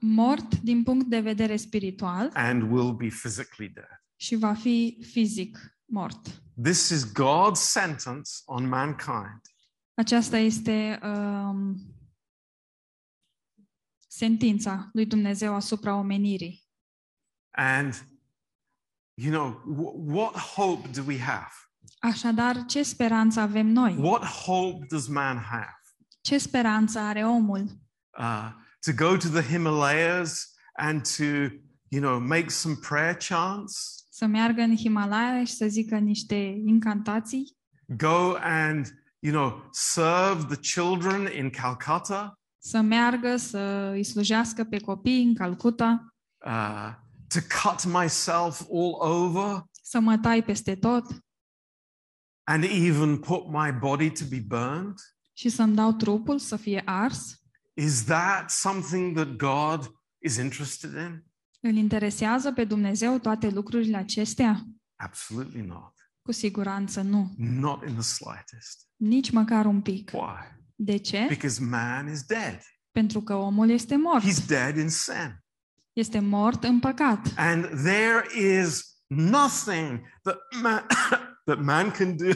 Mort 0.00 0.58
din 0.60 0.82
punct 0.82 1.06
de 1.06 1.20
vedere 1.20 1.56
spiritual 1.56 2.30
and 2.34 2.62
will 2.72 2.92
be 2.92 3.08
physically 3.08 3.68
dead. 3.68 4.02
și 4.16 4.34
va 4.36 4.54
fi 4.54 4.98
fizic 5.10 5.58
mort. 5.84 6.42
This 6.62 6.88
is 6.88 7.12
God's 7.12 7.60
sentence 7.60 8.30
on 8.44 8.68
mankind. 8.68 9.40
Aceasta 9.94 10.36
este 10.38 10.98
um, 11.02 11.94
sentința 14.06 14.90
lui 14.92 15.06
Dumnezeu 15.06 15.54
asupra 15.54 15.94
omenirii. 15.94 16.66
And, 17.50 17.94
you 19.14 19.30
know, 19.32 19.52
wh- 19.74 20.14
what 20.14 20.36
hope 20.36 20.88
do 20.88 21.02
we 21.06 21.18
have? 21.18 21.50
Așadar, 21.98 22.64
ce 22.64 22.82
speranță 22.82 23.40
avem 23.40 23.66
noi? 23.66 23.96
What 24.00 24.24
hope 24.24 24.86
does 24.88 25.06
man 25.06 25.36
have? 25.36 25.82
Ce 26.20 26.38
speranță 26.38 26.98
are 26.98 27.24
omul? 27.24 27.66
Uh, 28.18 28.50
to 28.80 28.92
go 29.04 29.16
to 29.16 29.28
the 29.28 29.42
Himalayas 29.42 30.54
and 30.76 31.02
to, 31.16 31.24
you 31.88 32.02
know, 32.02 32.20
make 32.20 32.48
some 32.48 32.74
prayer 32.88 33.16
chants? 33.28 34.04
Să 34.10 34.26
meargă 34.26 34.60
în 34.60 34.76
Himalaya 34.76 35.44
și 35.44 35.52
să 35.52 35.66
zică 35.66 35.96
niște 35.96 36.34
incantații? 36.64 37.56
Go 37.86 38.34
and, 38.40 38.86
you 39.18 39.32
know, 39.32 39.68
serve 39.72 40.54
the 40.54 40.56
children 40.56 41.36
in 41.36 41.50
Calcutta? 41.50 42.38
Să 42.58 42.80
meargă 42.80 43.36
să 43.36 43.90
îi 43.92 44.04
slujească 44.04 44.64
pe 44.64 44.78
copii 44.78 45.22
în 45.22 45.34
Calcuta? 45.34 46.14
Uh, 46.46 46.90
to 47.28 47.38
cut 47.62 47.84
myself 47.84 48.60
all 48.72 48.94
over 48.98 49.64
Să 49.82 50.00
mă 50.00 50.18
tai 50.18 50.42
peste 50.42 50.74
tot? 50.74 51.04
And 52.48 52.64
even 52.64 53.18
put 53.18 53.46
my 53.50 53.72
body 53.72 54.10
to 54.10 54.24
be 54.28 54.40
burned? 54.40 54.98
Și 55.32 55.48
să-mi 55.48 55.74
dau 55.74 55.92
trupul 55.92 56.38
să 56.38 56.56
fie 56.56 56.82
ars? 56.84 57.42
Is 57.74 58.04
that 58.04 58.50
something 58.50 59.16
that 59.16 59.36
God 59.36 59.90
is 60.18 60.36
interested 60.36 60.92
in? 60.92 61.24
Îl 61.60 61.76
interesează 61.76 62.52
pe 62.52 62.64
Dumnezeu 62.64 63.18
toate 63.18 63.48
lucrurile 63.48 63.96
acestea? 63.96 64.64
Absolutely 64.96 65.60
not. 65.60 65.92
Cu 66.22 66.32
siguranță 66.32 67.00
nu. 67.00 67.34
Not 67.36 67.86
in 67.86 67.92
the 67.92 68.02
slightest. 68.02 68.86
Nici 68.96 69.30
măcar 69.30 69.66
un 69.66 69.80
pic. 69.80 70.10
Why? 70.12 70.56
De 70.74 70.96
ce? 70.96 71.26
Because 71.28 71.64
man 71.64 72.10
is 72.10 72.22
dead. 72.22 72.60
Pentru 72.90 73.20
că 73.20 73.34
omul 73.34 73.70
este 73.70 73.96
mort. 73.96 74.24
He's 74.24 74.46
dead 74.46 74.76
in 74.76 74.88
sin. 74.88 75.44
Este 75.92 76.18
mort 76.18 76.64
în 76.64 76.78
păcat. 76.78 77.32
And 77.36 77.64
there 77.64 78.24
is 78.60 78.96
nothing 79.06 80.00
that 80.22 80.38
man, 80.62 80.86
that 81.48 81.64
man 81.64 81.90
can 81.90 82.16
do 82.16 82.30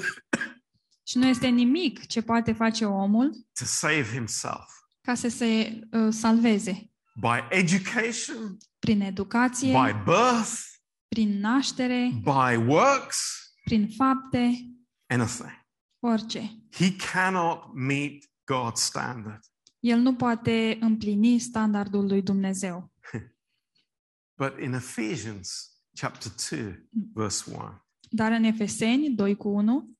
Și 1.02 1.18
nu 1.18 1.26
este 1.26 1.46
nimic 1.48 2.06
ce 2.06 2.22
poate 2.22 2.52
face 2.52 2.84
omul 2.84 3.30
to 3.58 3.64
save 3.64 4.02
himself. 4.12 4.70
ca 5.00 5.14
să 5.14 5.28
se 5.28 5.80
uh, 5.92 6.08
salveze. 6.12 6.90
By 7.20 7.56
education, 7.56 8.56
Prin 8.78 9.00
educație, 9.00 9.72
by 9.72 9.92
birth, 10.04 10.60
prin 11.08 11.38
naștere, 11.40 12.10
by 12.22 12.56
works, 12.66 13.52
prin 13.64 13.88
fapte, 13.88 14.70
anything. 15.08 15.66
orice. 16.00 16.56
He 16.72 16.96
cannot 17.12 17.74
meet 17.74 18.24
God's 18.52 18.80
standard. 18.80 19.40
El 19.80 19.98
nu 19.98 20.14
poate 20.14 20.76
împlini 20.80 21.38
standardul 21.38 22.06
lui 22.06 22.22
Dumnezeu. 22.22 22.92
But 24.42 24.58
in 24.60 24.72
Ephesians 24.72 25.70
chapter 25.96 26.32
2, 26.50 26.88
verse 27.14 27.50
1, 27.50 27.84
Dar 28.14 28.32
în 28.32 28.44
Efeseni 28.44 29.14
2 29.14 29.36
cu 29.36 29.48
1 29.48 29.96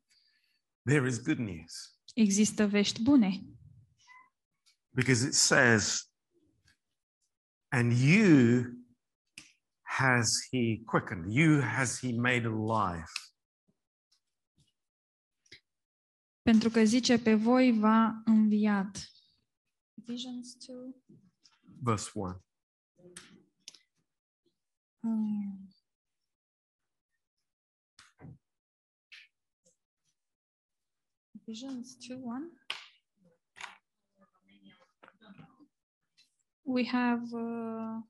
there 0.84 1.08
is 1.08 1.22
good 1.22 1.38
news 1.38 1.96
există 2.14 2.66
vești 2.66 3.02
bune. 3.02 3.40
because 4.94 5.26
it 5.26 5.34
says, 5.34 6.06
And 7.70 7.92
you 7.92 8.64
has 9.82 10.28
he 10.50 10.82
quickened, 10.86 11.32
you 11.32 11.60
has 11.62 11.98
he 12.00 12.12
made 12.12 12.44
alive. 12.46 13.06
Pentru 16.42 16.68
că 16.70 16.84
zice 16.84 17.18
pe 17.18 17.34
voi 17.34 17.78
va 17.78 18.22
înviat. 18.24 19.10
Ephesians 19.94 20.56
2. 20.66 20.94
Verse 21.82 22.10
1. 22.14 22.42
um, 25.00 25.68
Ephesians 31.53 31.96
2 32.09 32.16
1. 32.16 32.50
We 36.64 36.84
have 36.84 37.22
uh, 37.34 38.00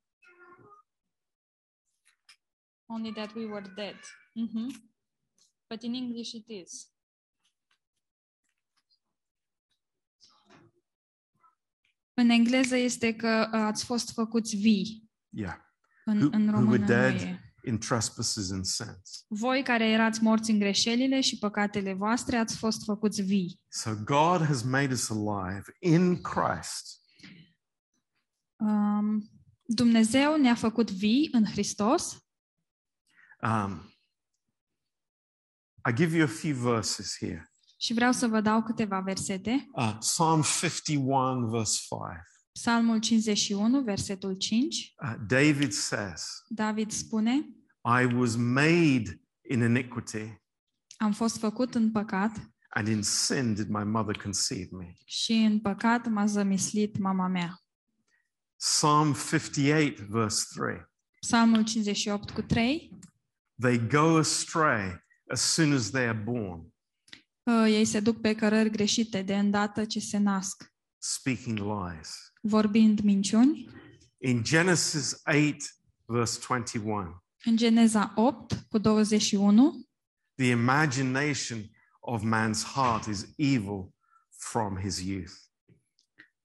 only 2.88 3.10
that 3.12 3.34
we 3.34 3.46
were 3.46 3.64
dead. 3.76 3.96
Mhm. 4.36 4.68
But 5.68 5.82
in 5.82 5.94
English 5.94 6.34
it 6.34 6.48
is. 6.48 6.88
În 12.14 12.28
engleză 12.28 12.76
este 12.76 13.16
că 13.16 13.48
uh, 13.52 13.60
ați 13.60 13.84
fost 13.84 14.12
făcuți 14.12 14.56
vii. 14.56 15.10
Yeah. 15.28 15.56
În, 16.04 16.18
Who- 16.18 16.32
în 16.32 16.48
who 16.48 16.50
română 16.58 16.70
were 16.70 16.80
nu 16.80 16.86
dead. 16.86 17.51
E. 17.62 17.68
In 17.68 17.78
trespasses 17.78 18.50
and 18.50 18.64
sins. 18.64 19.24
Voi 19.28 19.62
care 19.62 19.88
erați 19.88 20.22
morți 20.22 20.50
în 20.50 20.58
greșelile 20.58 21.20
și 21.20 21.38
păcatele 21.38 21.92
voastre 21.92 22.36
ați 22.36 22.56
fost 22.56 22.84
făcuți 22.84 23.22
vii. 23.22 23.60
So 23.68 23.90
God 24.04 24.46
has 24.46 24.62
made 24.62 24.92
us 24.92 25.10
alive 25.10 25.62
in 25.78 26.20
Christ. 26.20 27.00
Um, 28.56 29.30
Dumnezeu 29.62 30.36
ne-a 30.36 30.54
făcut 30.54 30.90
vii 30.90 31.28
în 31.32 31.44
Hristos. 31.44 32.16
Um, 33.42 33.92
I 35.88 35.92
give 35.94 36.16
you 36.16 36.24
a 36.24 36.30
few 36.30 36.54
verses 36.54 37.16
here. 37.18 37.52
Și 37.78 37.92
vreau 37.94 38.12
să 38.12 38.26
vă 38.26 38.40
dau 38.40 38.62
câteva 38.62 39.00
versete. 39.00 39.68
Uh, 39.72 39.96
Psalm 39.98 40.42
51, 40.60 41.48
verse 41.48 41.78
5. 41.88 42.00
Psalmul 42.52 42.98
51, 42.98 43.82
versetul 43.82 44.34
5. 44.34 44.94
Uh, 45.02 45.14
David 45.26 45.72
says, 45.72 46.24
David 46.48 46.90
spune, 46.90 47.32
I 48.00 48.14
was 48.14 48.34
made 48.36 49.20
in 49.50 49.60
iniquity, 49.60 50.40
am 50.96 51.12
fost 51.12 51.38
făcut 51.38 51.74
în 51.74 51.90
păcat 51.90 52.50
and 52.68 52.88
in 52.88 53.02
sin 53.02 53.54
did 53.54 53.68
my 53.68 53.84
mother 53.84 54.16
conceive 54.22 54.68
me. 54.76 54.92
și 55.04 55.32
în 55.32 55.60
păcat 55.60 56.06
m-a 56.08 56.26
zămislit 56.26 56.98
mama 56.98 57.26
mea. 57.26 57.56
Psalm 58.56 59.12
58, 59.12 59.98
verse 60.00 60.44
3. 60.54 60.76
Psalmul 61.20 61.64
58 61.64 62.30
cu 62.30 62.42
3. 62.42 62.90
They 63.60 63.86
go 63.86 64.16
astray 64.18 65.04
as 65.30 65.40
soon 65.40 65.72
as 65.72 65.90
they 65.90 66.06
are 66.08 66.18
born, 66.24 66.70
Uh, 67.44 67.64
Ei 67.66 67.84
se 67.84 68.00
duc 68.00 68.20
pe 68.20 68.34
cărări 68.34 68.70
greșite 68.70 69.22
de 69.22 69.36
îndată 69.38 69.84
ce 69.84 70.00
se 70.00 70.18
nasc, 70.18 70.72
speaking 70.98 71.58
lies. 71.58 72.31
Vorbind 72.42 73.00
minciuni. 73.00 73.68
In 74.18 74.42
Genesis 74.42 75.20
8, 75.24 75.56
verse 76.04 76.38
21, 76.48 77.22
În 77.44 77.56
Geneza 77.56 78.12
8 78.16 78.66
cu 78.68 78.78
21, 78.78 79.86
the 80.34 80.46
imagination 80.50 81.70
of 82.00 82.22
man's 82.22 82.62
heart 82.74 83.06
is 83.06 83.26
evil 83.36 83.94
from 84.38 84.76
his 84.76 85.00
youth. 85.00 85.32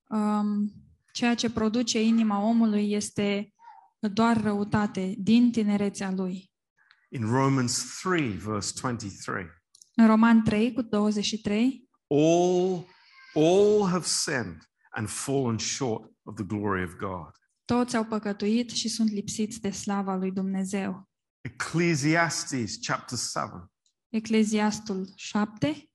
um, 0.09 0.71
ceea 1.13 1.35
ce 1.35 1.49
produce 1.49 2.01
inima 2.01 2.41
omului 2.41 2.91
este 2.91 3.53
doar 3.99 4.41
răutate 4.41 5.13
din 5.17 5.51
tinerețea 5.51 6.11
lui. 6.11 6.51
In 7.09 7.25
Romans 7.25 7.99
3, 8.01 8.29
verse 8.29 8.73
23, 8.81 9.45
În 9.95 10.07
Roman 10.07 10.43
3 10.43 10.73
cu 10.73 10.81
23, 10.81 11.89
all, 12.07 12.85
all 13.33 13.87
have 13.89 14.05
sinned 14.05 14.57
and 14.97 15.07
fallen 15.09 15.57
short 15.57 16.11
of 16.23 16.35
the 16.35 16.45
glory 16.45 16.83
of 16.83 16.95
God. 16.95 17.31
toți 17.65 17.95
au 17.95 18.05
păcătuit 18.05 18.69
și 18.69 18.87
sunt 18.89 19.11
lipsiți 19.11 19.59
de 19.61 19.69
slava 19.71 20.15
lui 20.15 20.31
Dumnezeu. 20.31 21.09
Ecclesiastes 21.41 22.77
chapter 22.81 23.17
7, 23.17 23.71
Ecleziastul 24.09 25.13
7, 25.15 25.89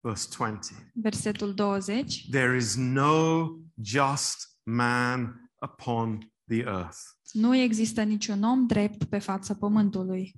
verse 0.00 0.28
20. 0.36 0.76
versetul 0.94 1.54
20. 1.54 2.28
There 2.30 2.56
is 2.56 2.74
no 2.76 3.46
just 3.82 4.56
man 4.62 5.50
upon 5.62 6.32
the 6.46 6.58
earth. 6.58 6.98
Nu 7.32 7.56
există 7.56 8.02
niciun 8.02 8.42
om 8.42 8.66
drept 8.66 9.04
pe 9.04 9.18
fața 9.18 9.54
pământului 9.54 10.34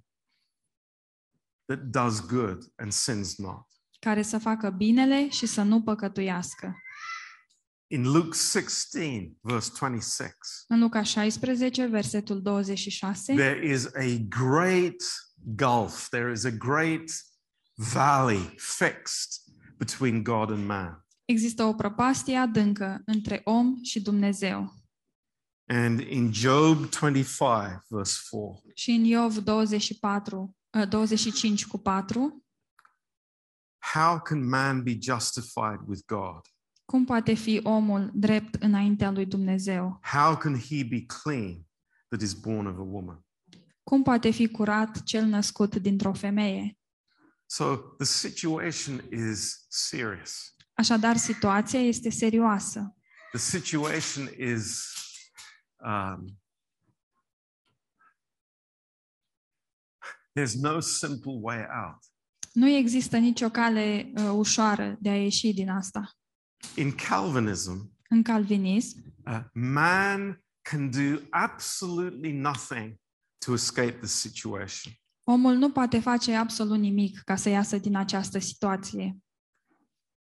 that 1.65 1.81
does 1.91 2.27
good 2.27 2.73
and 2.77 2.93
sins 2.93 3.39
not. 3.39 3.67
care 3.99 4.23
să 4.23 4.39
facă 4.39 4.71
binele 4.71 5.29
și 5.29 5.47
să 5.47 5.63
nu 5.63 5.83
păcătuiască. 5.83 6.75
In 7.93 8.11
Luke 8.11 8.37
16, 8.37 9.37
verse 9.41 9.71
26, 9.79 10.35
În 10.69 10.79
Luca 10.79 11.03
16, 11.03 11.87
versetul 11.87 12.43
26, 12.43 13.35
there 13.35 13.67
is 13.73 13.87
a 13.87 14.17
great 14.29 15.03
gulf, 15.35 16.09
there 16.09 16.31
is 16.33 16.45
a 16.45 16.51
great 16.51 17.11
valley 17.75 18.55
fixed 18.57 19.55
between 19.77 20.23
God 20.23 20.51
and 20.51 20.67
man. 20.67 21.07
există 21.25 21.65
o 21.65 21.75
prăpastie 21.75 22.37
adâncă 22.37 23.03
între 23.07 23.41
om 23.45 23.83
și 23.83 24.01
Dumnezeu. 24.01 24.75
And 25.67 26.01
in 26.01 26.33
Job 26.33 26.89
25, 26.91 27.83
verse 27.89 28.19
4, 28.31 28.63
Și 28.75 28.91
în 28.91 29.05
Iov 29.05 29.37
24, 29.37 30.57
uh, 30.71 30.89
25 30.89 31.67
cu 31.67 31.79
4, 31.79 32.45
how 33.93 34.21
can 34.21 34.49
man 34.49 34.83
be 34.83 34.99
justified 35.01 35.81
with 35.87 36.03
God? 36.07 36.41
Cum 36.93 37.05
poate 37.05 37.35
fi 37.35 37.61
omul 37.63 38.11
drept 38.15 38.55
înaintea 38.55 39.11
lui 39.11 39.27
Dumnezeu? 39.27 40.01
How 40.03 40.37
can 40.37 40.59
he 40.59 40.85
be 40.85 41.05
clean 41.07 41.67
that 42.09 42.21
is 42.21 42.33
born 42.33 42.67
of 42.67 42.79
a 42.79 42.83
woman? 42.83 43.25
Cum 43.83 44.03
poate 44.03 44.31
fi 44.31 44.49
curat 44.49 45.03
cel 45.03 45.25
născut 45.25 45.77
dintr-o 45.77 46.13
femeie? 46.13 46.79
So 47.47 47.77
the 47.77 48.05
situation 48.05 49.05
is 49.11 49.67
serious. 49.69 50.55
Așadar, 50.73 51.17
situația 51.17 51.81
este 51.81 52.11
serioasă. 52.11 52.97
The 53.31 53.41
situation 53.41 54.29
is 54.39 54.93
um, 55.85 56.41
there's 60.39 60.55
no 60.61 60.81
simple 60.81 61.39
way 61.41 61.67
out. 61.85 61.99
Nu 62.53 62.69
există 62.69 63.17
nicio 63.17 63.49
cale 63.49 64.13
uh, 64.17 64.31
ușoară 64.35 64.97
de 65.01 65.09
a 65.09 65.23
ieși 65.23 65.53
din 65.53 65.71
asta. 65.71 66.17
In 66.77 66.93
Calvinism, 66.95 67.91
În 68.09 68.23
calvinism, 68.23 68.99
uh, 69.27 69.41
man 69.53 70.43
can 70.63 70.91
do 70.91 71.21
absolutely 71.31 72.33
nothing 72.33 72.95
to 73.47 73.53
escape 73.53 73.91
the 73.99 74.07
situation. 74.07 74.93
omul 75.25 75.55
nu 75.55 75.71
poate 75.71 76.01
face 76.01 76.35
absolut 76.35 76.79
nimic 76.79 77.21
ca 77.25 77.37
să 77.37 77.49
iasă 77.49 77.79
din 77.79 77.97
această 77.97 78.39
situație. 78.39 79.17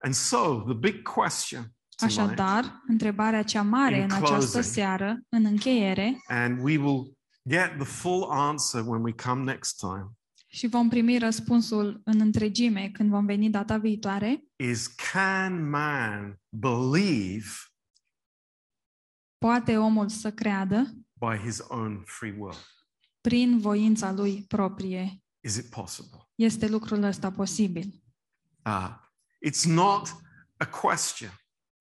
And 0.03 0.13
so 0.13 0.63
the 0.65 0.73
big 0.73 1.01
question 1.01 1.73
tonight, 1.95 2.19
Așadar, 2.19 2.81
întrebarea 2.87 3.43
cea 3.43 3.61
mare 3.61 3.95
In 3.95 4.01
în 4.03 4.11
această 4.11 4.35
closing. 4.51 4.63
seară, 4.63 5.17
în 5.29 5.45
încheiere, 5.45 6.21
and 6.27 6.59
we 6.63 6.77
will 6.77 7.17
get 7.49 7.69
the 7.77 7.83
full 7.85 8.29
answer 8.31 8.81
when 8.87 9.01
we 9.03 9.11
come 9.11 9.43
next 9.43 9.77
time, 9.79 10.11
și 10.55 10.67
vom 10.67 10.89
primi 10.89 11.17
răspunsul 11.17 12.01
în 12.03 12.19
întregime 12.19 12.89
când 12.89 13.09
vom 13.09 13.25
veni 13.25 13.49
data 13.49 13.77
viitoare, 13.77 14.43
is 14.55 14.87
can 14.87 15.69
man 15.69 16.39
believe 16.49 17.49
poate 19.37 19.77
omul 19.77 20.09
să 20.09 20.31
creadă 20.31 20.93
by 21.13 21.37
his 21.43 21.59
own 21.67 22.03
free 22.05 22.35
will? 22.37 22.57
prin 23.21 23.59
voința 23.59 24.11
lui 24.11 24.45
proprie. 24.47 25.23
Is 25.43 25.55
it 25.55 25.69
possible? 25.69 26.19
Este 26.35 26.67
lucrul 26.67 27.03
ăsta 27.03 27.31
posibil. 27.31 28.03
Uh, 28.65 28.89
it's 29.47 29.63
not 29.63 30.15
a 30.57 30.65
question. 30.65 31.29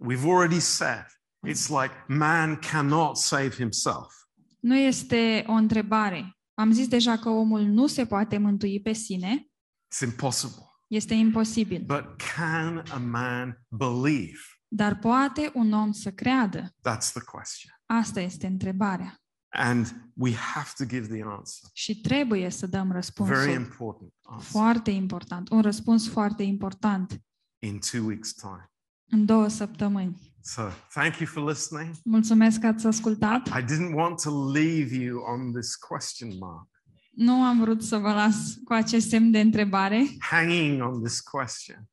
We've 0.09 0.25
already 0.25 0.61
said 0.61 1.07
it's 1.47 1.69
like 1.69 2.05
man 2.09 2.57
cannot 2.57 3.17
save 3.17 3.51
himself. 3.51 4.13
Nu 4.61 4.77
este 4.77 5.45
o 5.47 5.53
întrebare. 5.53 6.39
Am 6.55 6.73
zis 6.73 6.89
deja 6.89 7.17
că 7.17 7.29
omul 7.29 7.61
nu 7.61 7.87
se 7.87 8.07
poate 8.07 8.39
mântui 8.39 8.81
pe 8.81 8.93
sine, 8.93 9.49
It's 9.95 10.03
impossible. 10.05 10.63
este 10.89 11.15
imposibil. 11.15 11.83
But 11.87 12.05
can 12.37 12.85
a 12.91 12.99
man 12.99 13.67
believe? 13.69 14.39
Dar 14.69 14.99
poate 14.99 15.51
un 15.55 15.73
om 15.73 15.93
să 15.93 16.11
creadă? 16.13 16.61
That's 16.61 17.11
the 17.13 17.21
question. 17.25 17.73
Asta 17.87 18.21
este 18.21 18.47
întrebarea. 18.47 19.19
And 19.49 20.11
we 20.15 20.35
have 20.35 20.69
to 20.77 20.85
give 20.85 21.07
the 21.07 21.23
answer. 21.27 21.71
Și 21.73 22.01
trebuie 22.01 22.51
să 22.51 22.67
dăm 22.67 22.83
Very 22.87 22.95
răspunsul. 22.95 23.49
important 23.49 24.13
answer 24.23 24.51
Foarte 24.51 24.91
important. 24.91 25.49
Un 25.51 25.61
răspuns 25.61 26.09
foarte 26.09 26.43
important 26.43 27.21
in 27.63 27.79
two 27.91 28.13
weeks' 28.13 28.33
time. 28.41 28.73
în 29.11 29.25
două 29.25 29.49
săptămâni. 29.49 30.34
So 30.47 30.63
thank 30.93 31.19
you 31.21 31.27
for 31.29 31.49
listening. 31.49 31.91
Mulțumesc 32.05 32.61
că 32.61 32.67
ați 32.67 32.87
ascultat. 32.87 33.47
I 33.49 33.63
didn't 33.63 33.95
want 33.95 34.23
to 34.23 34.51
leave 34.53 34.95
you 34.95 35.19
on 35.23 35.53
this 35.53 35.75
question 35.75 36.39
mark, 36.39 36.69
Nu 37.11 37.33
am 37.43 37.61
vrut 37.61 37.83
să 37.83 37.97
vă 37.97 38.13
las 38.13 38.55
cu 38.65 38.73
acest 38.73 39.09
semn 39.09 39.31
de 39.31 39.41
întrebare, 39.41 40.07
hanging 40.19 40.83
on 40.83 41.03
this 41.03 41.21
question. 41.21 41.89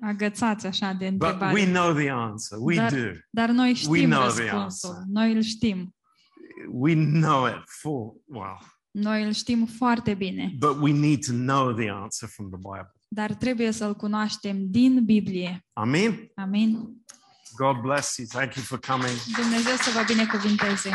agățați 0.00 0.66
așa 0.66 0.92
de 0.92 1.10
But 1.10 1.20
we 1.22 1.28
întrebare. 1.32 1.64
know 1.72 1.92
the 1.92 2.08
answer. 2.10 2.58
We 2.60 2.74
Dar- 2.76 2.92
do. 2.92 3.10
Dar 3.30 3.50
noi 3.50 3.74
știm 3.74 4.08
know 4.10 4.28
the 4.28 4.42
răspunsul. 4.42 4.58
answer. 4.58 4.90
Noi 5.06 5.32
îl 5.32 5.40
știm. 5.40 5.94
We 6.72 6.94
know 6.94 7.46
it 7.46 7.62
full 7.66 8.20
well. 8.24 8.58
Noi 8.90 9.24
îl 9.24 9.32
știm 9.32 9.66
foarte 9.66 10.14
bine. 10.14 10.54
But 10.58 10.76
we 10.80 10.92
need 10.92 11.24
to 11.26 11.32
know 11.32 11.72
the 11.72 11.90
answer 11.90 12.28
from 12.28 12.48
the 12.50 12.56
Bible. 12.58 12.92
dar 13.08 13.34
trebuie 13.34 13.70
să-l 13.70 13.94
cunoaștem 13.94 14.56
din 14.70 15.04
Biblie. 15.04 15.64
Amen. 15.72 16.30
Amin. 16.34 17.01
God 17.56 17.82
bless 17.82 18.18
you. 18.18 18.26
Thank 18.26 18.54
you 18.56 18.64
for 18.64 18.78
coming. 18.78 19.16
Dumnezeu 19.36 19.76
să 19.76 19.90
vă 19.94 20.02
binecuvinteze. 20.06 20.90